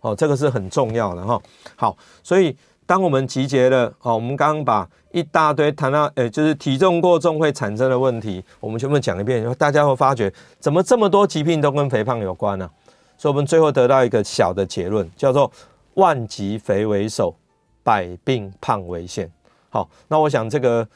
[0.00, 1.40] 哦，这个是很重要的哈。
[1.76, 12.70] 好，所以当我们集结了，哦，我们刚刚把一大堆谈到，诶，就是体重过重会产生的问题，我们全部讲一遍，大家会发觉怎么这么多疾病都跟肥胖有关呢？
[13.18, 15.50] 所以我们最后得到一个小的结论，叫做
[15.94, 17.34] 万疾肥为首，
[17.82, 19.28] 百病胖为先。
[19.68, 20.86] 好，那我想这个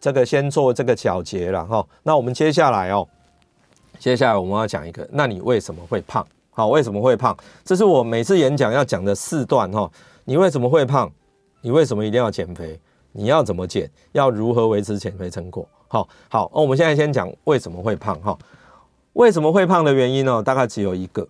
[0.00, 1.86] 这个先做这个小结了哈。
[2.02, 3.06] 那我们接下来哦。
[3.98, 6.26] 接下来我们要讲一个，那你为什么会胖？
[6.52, 7.36] 好，为什么会胖？
[7.62, 9.90] 这是我每次演讲要讲的四段哈。
[10.30, 11.10] 你为什么会胖？
[11.60, 12.78] 你为什么一定要减肥？
[13.10, 13.90] 你要怎么减？
[14.12, 15.68] 要如何维持减肥成果？
[15.88, 18.38] 好，好，那我们现在先讲为什么会胖哈。
[19.14, 20.40] 为什么会胖的原因呢？
[20.40, 21.26] 大概只有一个，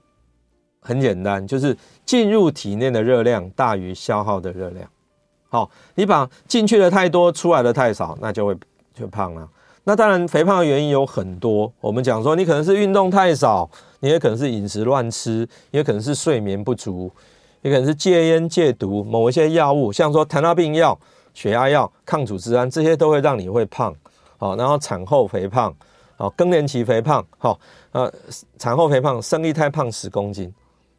[0.81, 4.87] 很简单，就是进入体内的热量大于消耗的热量。
[5.49, 8.55] 好，你把进去的太多，出来的太少，那就会
[8.93, 9.49] 就胖了。
[9.85, 11.73] 那当然，肥胖的原因有很多。
[11.81, 13.67] 我们讲说，你可能是运动太少，
[14.01, 17.11] 你也可能是饮食乱吃，也可能是睡眠不足，
[17.63, 20.99] 也可能是戒烟戒毒，某一些药物，像说糖尿病药、
[21.35, 23.95] 血压药、抗组织胺，这些都会让你会胖。
[24.39, 25.75] 好，然后产后肥胖，
[26.17, 27.59] 好，更年期肥胖，好，
[27.93, 28.13] 呃，
[28.59, 30.53] 产后肥胖，生一胎胖十公斤，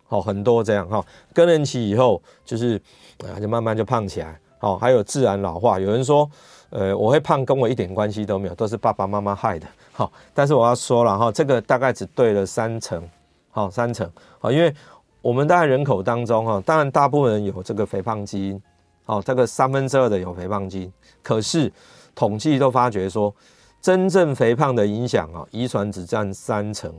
[0.08, 1.04] 好，很多这样哈。
[1.34, 2.80] 更年期以后就是
[3.20, 4.40] 啊，就慢慢就胖起来。
[4.60, 6.30] 好，还有自然老化，有人说。
[6.74, 9.68] 呃，我会胖跟我一点关系都没有，都是爸爸妈妈害的。
[9.92, 13.06] 好，但是我要说了哈，这个大概只对了三成，
[13.50, 14.74] 好三成，好，因为
[15.22, 18.62] 我们大概人口当中哈，当然大部分人有这个肥胖基因，
[19.06, 21.72] 好，这个三分之二的有肥胖基因，可是
[22.16, 23.34] 统计都发觉说，
[23.82, 26.94] 真正肥胖的影响啊，遗传只占三成，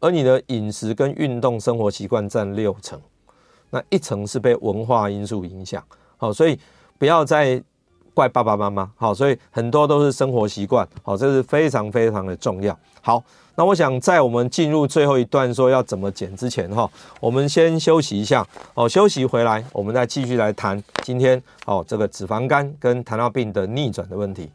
[0.00, 3.00] 而你的饮食跟运动生活习惯占六成，
[3.70, 5.82] 那一成是被文化因素影响，
[6.16, 6.58] 好，所以
[6.98, 7.62] 不要再。
[8.18, 12.76] 怪爸爸妈妈，好，所以很多都是生活习惯，好，这是非常非常的重要。
[13.00, 13.22] 好，
[13.54, 24.50] 那我想在我们进入最后一段说要怎么减之前，哈，我们先休息一下，哦，休息回来，我们再继续来谈今天哦这个脂肪肝跟糖尿病的逆转的问题。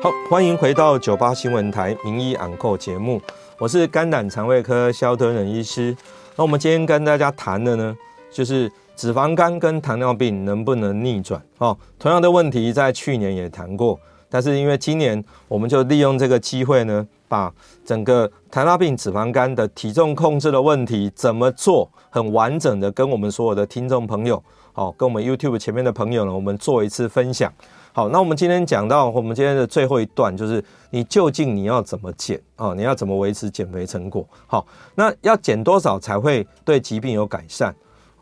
[0.00, 3.20] 好，欢迎回到九八新闻台名医昂扣节目，
[3.58, 5.96] 我是肝胆肠胃科萧敦仁医师。
[6.36, 7.96] 那我们今天跟大家谈的呢，
[8.30, 8.70] 就是。
[8.96, 11.42] 脂肪肝跟糖尿病能不能逆转？
[11.58, 13.98] 哦，同样的问题在去年也谈过，
[14.28, 17.52] 但是因为今年我们就利用这个机会呢，把
[17.84, 24.42] 整个糖尿病、脂肪肝的体重控制的问题怎么做，很完整的跟我们所有的听众朋友，
[24.74, 27.52] 哦，跟我们 YouTube 前面的朋友呢，我们做一次分享。
[27.92, 32.74] 好，那我们今天讲到我们今天的最后一段，就是你究竟你要怎么减啊？
[32.74, 34.26] 你要怎么维持减肥成果？
[34.48, 34.66] 好，
[34.96, 37.72] 那要减多少才会对疾病有改善？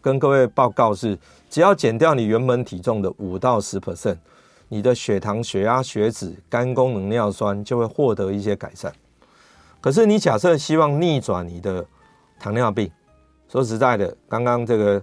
[0.03, 1.17] 跟各位报告是，
[1.49, 4.19] 只要减掉你原本体重的五到十 percent，
[4.69, 8.93] 你的血糖、血压、血脂、肝功能、尿酸就会获得一些改善。
[9.81, 11.85] 可是你假设希望逆转你的
[12.39, 12.91] 糖尿病，
[13.49, 15.01] 说实在的，刚刚这个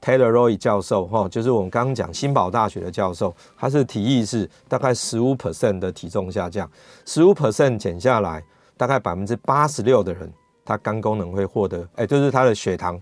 [0.00, 6.70] Taylor Roy 教授哈，就是我们刚刚讲新堡大学的教授，他是提议是大概十五 percent 的体重下降，
[7.04, 8.42] 十五 percent 减下来，
[8.76, 10.32] 大概百分之八十六的人，
[10.64, 12.98] 他肝功能会获得，哎，就是他的血糖、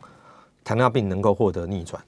[0.69, 2.03] 糖尿病能够获得逆转。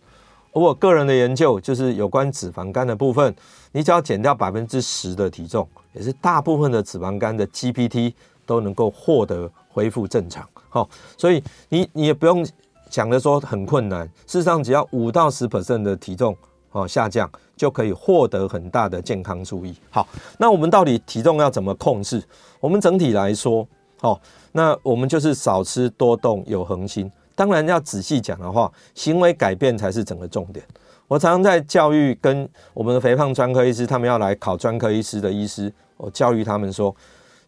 [0.52, 3.34] 而我个人的研究就是有关脂肪肝的部分，
[3.72, 8.12] 你只要减掉百分之十的体重，也是大部分的脂肪肝的 GPT
[8.44, 10.46] 都能够获得恢复正常。
[10.68, 10.86] 好，
[11.16, 12.46] 所以你你也不用
[12.90, 16.36] 讲的说很困难，事实上只要五到十 percent 的体重
[16.72, 19.74] 哦下降，就可以获得很大的健康注意。
[19.88, 20.06] 好，
[20.36, 22.22] 那我们到底体重要怎么控制？
[22.60, 23.66] 我们整体来说，
[23.98, 24.20] 好，
[24.52, 27.10] 那我们就是少吃多动有恒心。
[27.40, 30.62] 当然要仔细讲的话，行为改变才是整个重点。
[31.08, 36.94] 我常常在教育跟我们的肥胖专科医师，他们要来考专科医师的医师，我教育他们说，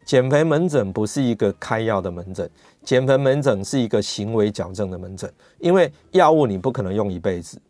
[0.06, 2.48] 减肥门诊不是一个开药的门诊，
[2.82, 5.30] 减肥门诊是一个行为矫正的门诊。
[5.58, 7.60] 因为药物你不可能用一辈子，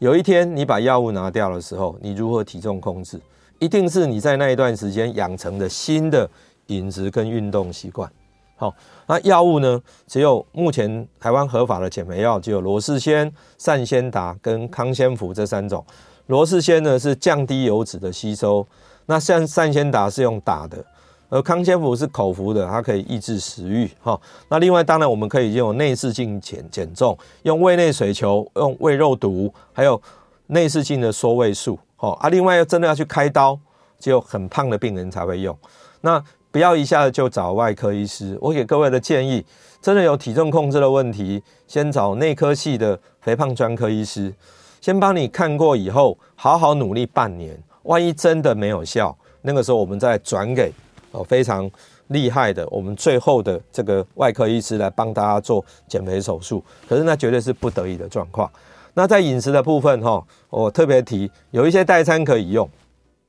[0.00, 3.20] 有一天你把药物拿掉的时候，你如何体重控制，
[3.60, 6.28] 一定是你在那一段时间养成的新的
[6.66, 8.10] 饮食跟运动习惯。
[8.58, 8.74] 好，
[9.06, 9.80] 那药物呢？
[10.08, 15.84] 只有目前台湾合法的减肥药，只有罗氏鲜、善纤达跟康仙福这三种。
[16.26, 18.66] 罗氏鲜呢是降低油脂的吸收，
[19.06, 20.84] 那像善纤达是用打的，
[21.28, 23.88] 而康仙福是口服的，它可以抑制食欲。
[24.02, 30.02] 哈，那另外当然我们可以用内视镜减减重，用胃内水球，用胃肉毒，还有
[30.48, 31.78] 内视镜的缩胃术。
[31.94, 33.56] 好啊，另外要真的要去开刀，
[34.00, 35.56] 只有很胖的病人才会用。
[36.00, 38.36] 那不要一下子就找外科医师。
[38.40, 39.44] 我给各位的建议，
[39.82, 44.32] 真的有体重控制的问题，先找内科系的肥胖专科医师，
[44.80, 47.56] 先帮你看过以后，好好努力半年。
[47.82, 50.72] 万一真的没有效，那个时候我们再转给
[51.12, 51.70] 哦非常
[52.08, 56.62] 厉害的我们最后的这个外科医师来帮大家做减肥手术。
[56.88, 58.50] 可是那绝对是不得已的状况。
[58.94, 62.68] 那在饮食的部分哈，我特别提有一些代餐可以用。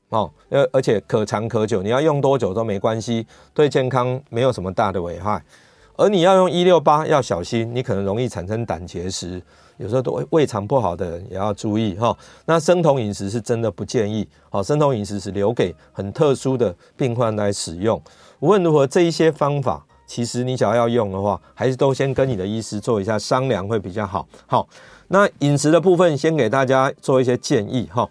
[0.10, 5.42] 哦，而而且可长可久，你要用多久都没关系，对健康没有什么大的危害。
[5.96, 9.42] 而你要用一六八要小心，你可能容易产生胆结石，
[9.78, 12.18] 有时候都胃肠不好的人也要注意哈。
[12.46, 18.02] 那生酮饮食是真的不建议，好，生酮饮食是留给很特殊的病患来使用。
[18.40, 24.26] 无论如何，这一些方法其实你想要要用的话，还是都先跟你的医师做一下商量会比较好。
[24.48, 24.66] 好，
[25.10, 28.10] 那饮食的部分先给大家做一些建议哈。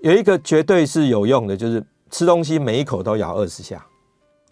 [0.00, 3.84] 有一个绝对是有用的，就是吃东西每一口都咬二十下，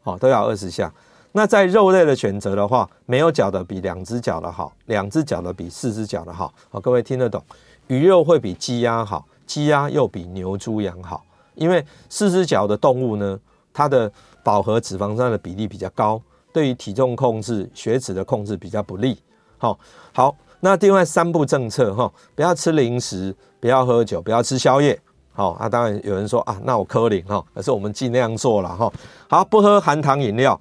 [0.03, 0.93] 好，都咬二十下。
[1.33, 6.53] 那在肉类的选择的话，没有脚的比两只脚的好，两只脚的比四只脚的好。
[6.71, 7.43] 好，各位听得懂？
[7.89, 11.25] 鱼肉会比鸡鸭好，鸡鸭又比牛猪羊好，
[11.55, 13.39] 因为四只脚的动物呢，
[13.73, 14.11] 它的
[14.43, 16.21] 饱和脂肪酸的比例比较高，
[16.53, 19.19] 对于体重控制、血脂的控制比较不利。
[19.59, 19.79] 好，
[20.13, 24.99] 好，那另外三步政策哈，不要吃零食，不要喝酒，不要吃宵夜。
[25.37, 28.91] 好，那、啊、当然有人说啊，那我柯林哈，可是我们尽量做了哈。
[29.29, 30.59] 好，不喝含糖饮料，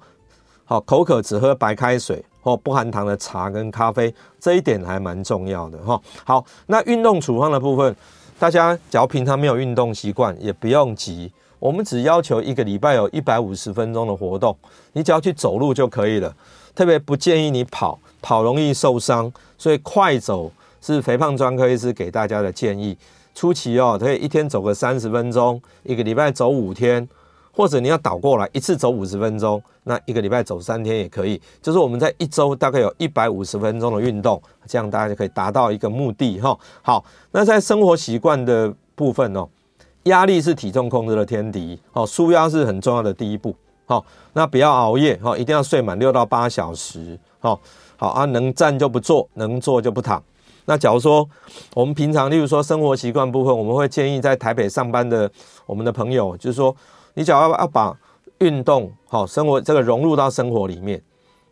[0.66, 5.98] 好，口渴只喝白开水或不含糖的茶跟咖啡，这一点还蛮重要的哈。
[6.24, 7.96] 好，那运动处方的部分，
[8.38, 14.54] 大家只要平常没有运动习惯，也不用急，我们只要求一个礼拜有一百五十分钟的活动，
[14.92, 16.30] 你只要去走路就可以了。
[16.74, 20.52] 特别不建议你跑，跑容易受伤，所以快走
[20.82, 22.94] 是肥胖专科医师给大家的建议。
[23.36, 27.06] 初期哦，可以一天走个三十分钟，一个礼拜走五天，
[27.52, 31.38] 或者你要倒过来，一次走五十分钟，那一个礼拜走三天也可以。
[31.60, 36.58] 就是我们在一周大概有一百五十分钟的运动，这样大家就可以达到一个目的哈。
[36.80, 39.46] 好，那在生活习惯的部分哦，
[40.04, 43.54] 压力是体重控制的天敌哦，舒压是很重要的第一步。
[43.84, 47.18] 好，那不要熬夜哈，一定要睡满六到八小时。
[47.38, 47.60] 好，
[47.98, 50.22] 好啊，能站就不坐，能坐就不躺。
[50.68, 51.26] 那假如说
[51.74, 55.30] 我们平常，例如说生活习惯部分，我们会建议在台北上班的
[55.64, 56.74] 我们的朋友，就是说，
[57.14, 57.96] 你只要要把
[58.38, 61.00] 运动好生活这个融入到生活里面，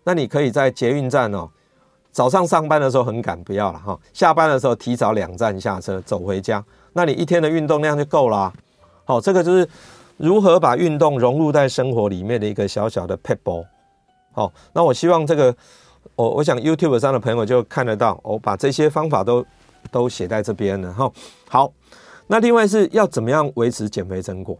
[0.03, 1.49] 那你可以在捷运站哦，
[2.11, 6.63] 早上上班的时候很赶，不要了哈，下班的时候提早两站下车走回家，
[6.93, 8.53] 那你一天的运动量就够了。
[9.05, 9.69] 好，这个就是
[10.17, 13.65] 如何把运动融入在生活里面的一个小小的撇步。
[14.33, 15.55] 好，那我希望这个。
[16.17, 19.45] 我我想 YouTube 上的朋友就看得到，我把这些方法都
[19.91, 21.11] 都写在这边了哈。
[21.49, 21.73] 好，
[22.27, 24.57] 那另外是要怎么样维持减肥成果？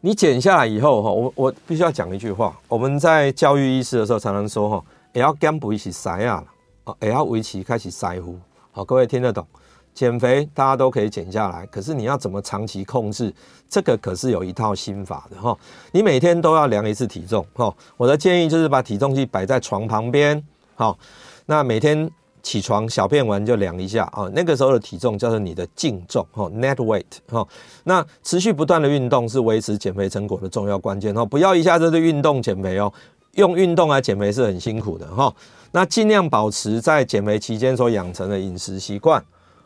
[0.00, 6.42] 你减下来以后哈，我我必须要讲一句话，我们在教育医师的时候常常说哈，也要减肥是塞啊，
[7.00, 8.38] 也要维持开始塞乎。
[8.72, 9.46] 好，各位听得懂？
[9.92, 13.32] 减肥大家都可以减下来，可是你要怎么长期控制？
[13.68, 15.56] 这个可是有一套心法的哈。
[15.92, 17.72] 你每天都要量一次体重哈。
[17.96, 20.42] 我的建议就是把体重计摆在床旁边，
[20.74, 20.96] 哈，
[21.46, 22.10] 那每天
[22.42, 27.46] 起床小便完就量一下啊，那个时候的体重叫做你的净重哈，net weight 哈。
[27.84, 32.92] 那持续不断的运动是维持减肥成果的重要关键哦，不要一下子就运动减肥哦，
[33.34, 35.32] 用运动来减肥是很辛苦的哈。
[35.72, 39.22] 那尽量保持在减肥期间所养成的饮食习惯。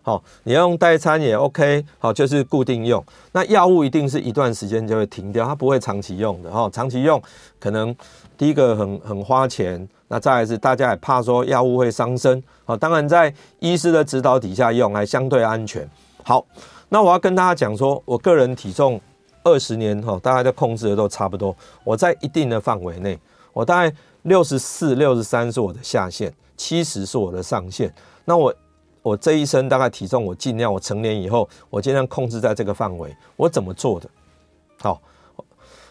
[0.07, 3.03] 好，你要用代餐也 OK，好，就是固定用。
[3.33, 6.69] 那药物一定是一段时间就会停掉，它不会长期用的哈。
[6.71, 7.21] 长期用
[7.59, 7.97] 可能
[8.37, 12.43] 第一个很很花钱，那再来是大家也怕说药物会伤身。
[12.67, 15.89] 好，当然在医师的指导底下用还相对安全。
[16.23, 16.45] 好，
[16.91, 19.01] 那我要跟大家讲说，我个人体重
[19.43, 23.19] 二十年哈，大概在控制的都差不多，我在一定的范围内，
[23.55, 27.91] 我大概六十四、六十三是我的下限，七十是我的上限。
[28.27, 28.55] 那我。
[29.05, 33.15] 我这一生大概体重，我尽量我成年以后，我尽量控制在这个范围。
[33.37, 34.09] 我怎么做的？
[34.81, 34.99] 好，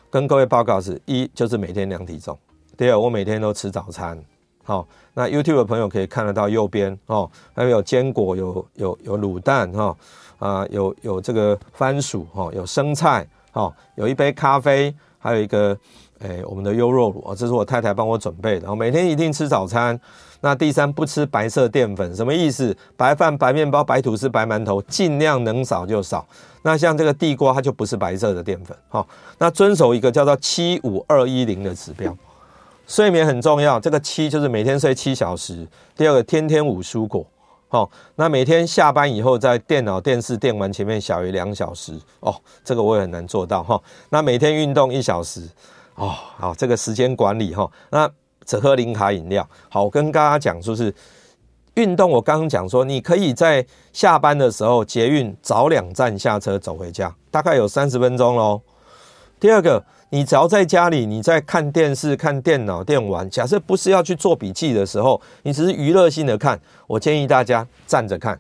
[0.10, 2.36] 跟各位报告是：一就是每天量体重；
[2.76, 4.20] 第二，我每天都吃早餐。
[4.64, 9.96] 好，那 YouTube 的朋友可以看得到右边哦，还有坚果，有有有卤蛋哈
[10.40, 15.78] 啊，有有这个番薯哈，有生菜哈，有一杯咖啡，还有一个
[16.22, 18.62] 诶我们的优酪乳啊，这是我太太帮我准备的。
[18.62, 20.02] 然后每天一定吃早餐。
[20.46, 22.76] 那第三，不吃白色淀粉，什么意思？
[22.98, 26.26] 白饭、白面包、白吐司、白馒头，尽量能少就少。
[26.64, 28.78] 那像这个地瓜，它就不是白色的淀粉。
[28.90, 32.14] 好，那遵守一个叫做七五二一零的指标，
[32.86, 33.80] 睡眠很重要。
[33.80, 35.66] 这个七就是每天睡七小时。
[35.96, 37.26] 第二个，天天五蔬果。
[37.70, 41.98] 好，那每天下班以后在电脑、电视、电玩前面小于两小时。
[42.20, 42.36] 哦，
[42.66, 43.82] 这个我也很难做到哈。
[44.10, 45.48] 那每天运动一小时。
[45.96, 47.72] 哦，好，这个时间管理哈。
[47.90, 48.10] 那
[48.46, 49.48] 只喝零卡饮料。
[49.70, 50.94] 好，我跟大家讲，就是
[51.76, 52.10] 运动。
[52.10, 58.62] 我刚刚讲说，你可以在下班的时候捷运早两站下车走回家，大概有三十分钟喽。
[59.40, 68.40] 第二个，你只要在家里，你在看电视、看电脑、电玩，假设不是要去做笔记的时候，你只是娱乐性的看，我建议大家站着看，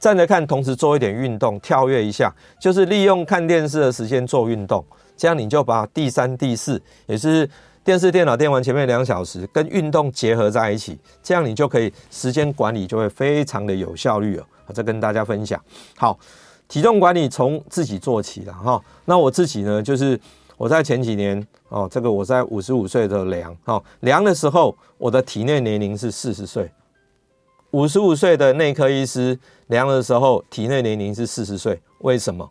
[0.00, 4.84] 站着看，同时做一点运动，跳跃一下，就是利用看电视的时间做运动，
[5.16, 7.48] 这样你就把第三、第四，也是。
[7.82, 14.46] 电视、电脑、电玩前面两小时跟运动结合在一起，这样你就可以时间管理就会非常的有效率了。
[14.66, 15.60] 我再跟大家分享。
[15.96, 16.18] 好，
[16.68, 18.80] 体重管理从自己做起了哈。
[19.06, 20.18] 那我自己呢，就是
[20.56, 26.70] 我在前几年哦，这个我在五十五岁的量哦，量的时候我的体内年龄是四十岁。
[27.70, 31.80] 五十五岁的内科医师量的时候，体内年龄是四十岁。
[32.00, 32.48] 为什么？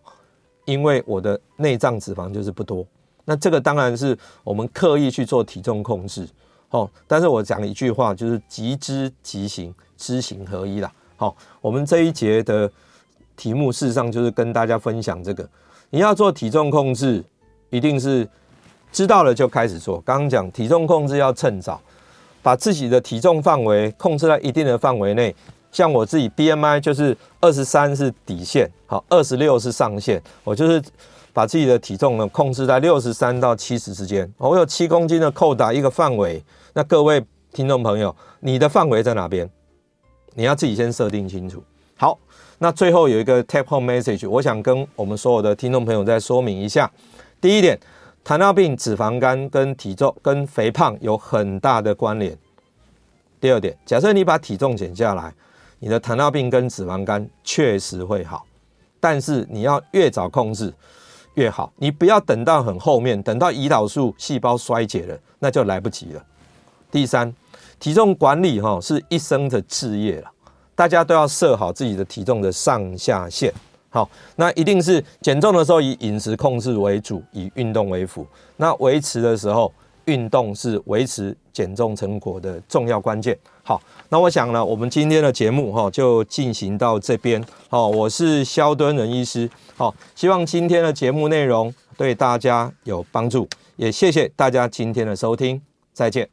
[0.66, 2.86] 因为我的内脏脂肪就是不多。
[3.30, 6.28] 那这个当然是我们刻意去做体重控制，
[6.72, 10.92] 哦，但是我讲一句话，就是即知即行，知行合一啦。
[11.16, 12.68] 好，我们这一节的
[13.38, 15.48] 题目事实上就是跟大家分享这个，
[15.92, 17.24] 你要做体重控制，
[17.70, 18.28] 一定是
[18.92, 20.02] 知道了就开始做。
[20.02, 21.80] 刚刚讲体重控制要趁早，
[22.42, 25.36] 把自己的体重范围控制在一定的范围内，
[25.72, 30.82] 像我自己 BMI 就是二十三是底线，好，二十六是上限，我就是。
[31.40, 36.44] 把自己的体重呢控制在六十三到七十之间，我有七公斤的扣打一个范围。
[36.74, 39.50] 那各位听众朋友，你的范围在哪边？
[40.34, 41.64] 你要自己先设定清楚。
[41.96, 42.20] 好，
[42.58, 46.92] 那最后有一个 take home message，我想跟我们所有的听众朋友再说明一下。
[47.40, 47.80] 第一点，
[48.22, 52.38] 糖尿病、脂肪肝跟体重跟肥胖有很大的关联。
[53.40, 55.34] 第二点，假设你把体重减下来，
[55.80, 58.46] 你的糖尿病跟脂肪肝确实会好，
[59.00, 60.74] 但是你要越早控制。
[61.36, 66.24] 越好，你不要等到很后面，等到胰岛素细胞衰竭了，那就来不及了。
[66.92, 67.34] 第三，
[67.80, 70.32] 体重管理哈是一生的事业了，
[70.76, 73.54] 大家都要设好自己的体重的上下限。
[73.92, 78.26] 好，那一定是减重的时候以饮食控制为主，以运动为辅。
[78.58, 79.74] 那维持的时候，
[80.10, 83.38] 运动是维持减重成果的重要关键。
[83.64, 83.80] 好，
[84.10, 87.43] 那我想呢，我们今天的节目哈就进行到这边。
[87.70, 89.47] 好，我是肖敦仁医师。
[89.78, 95.62] 好，希望今天的节目内容对大家有帮助，也谢谢大家今天的收听，
[95.93, 96.28] 再见。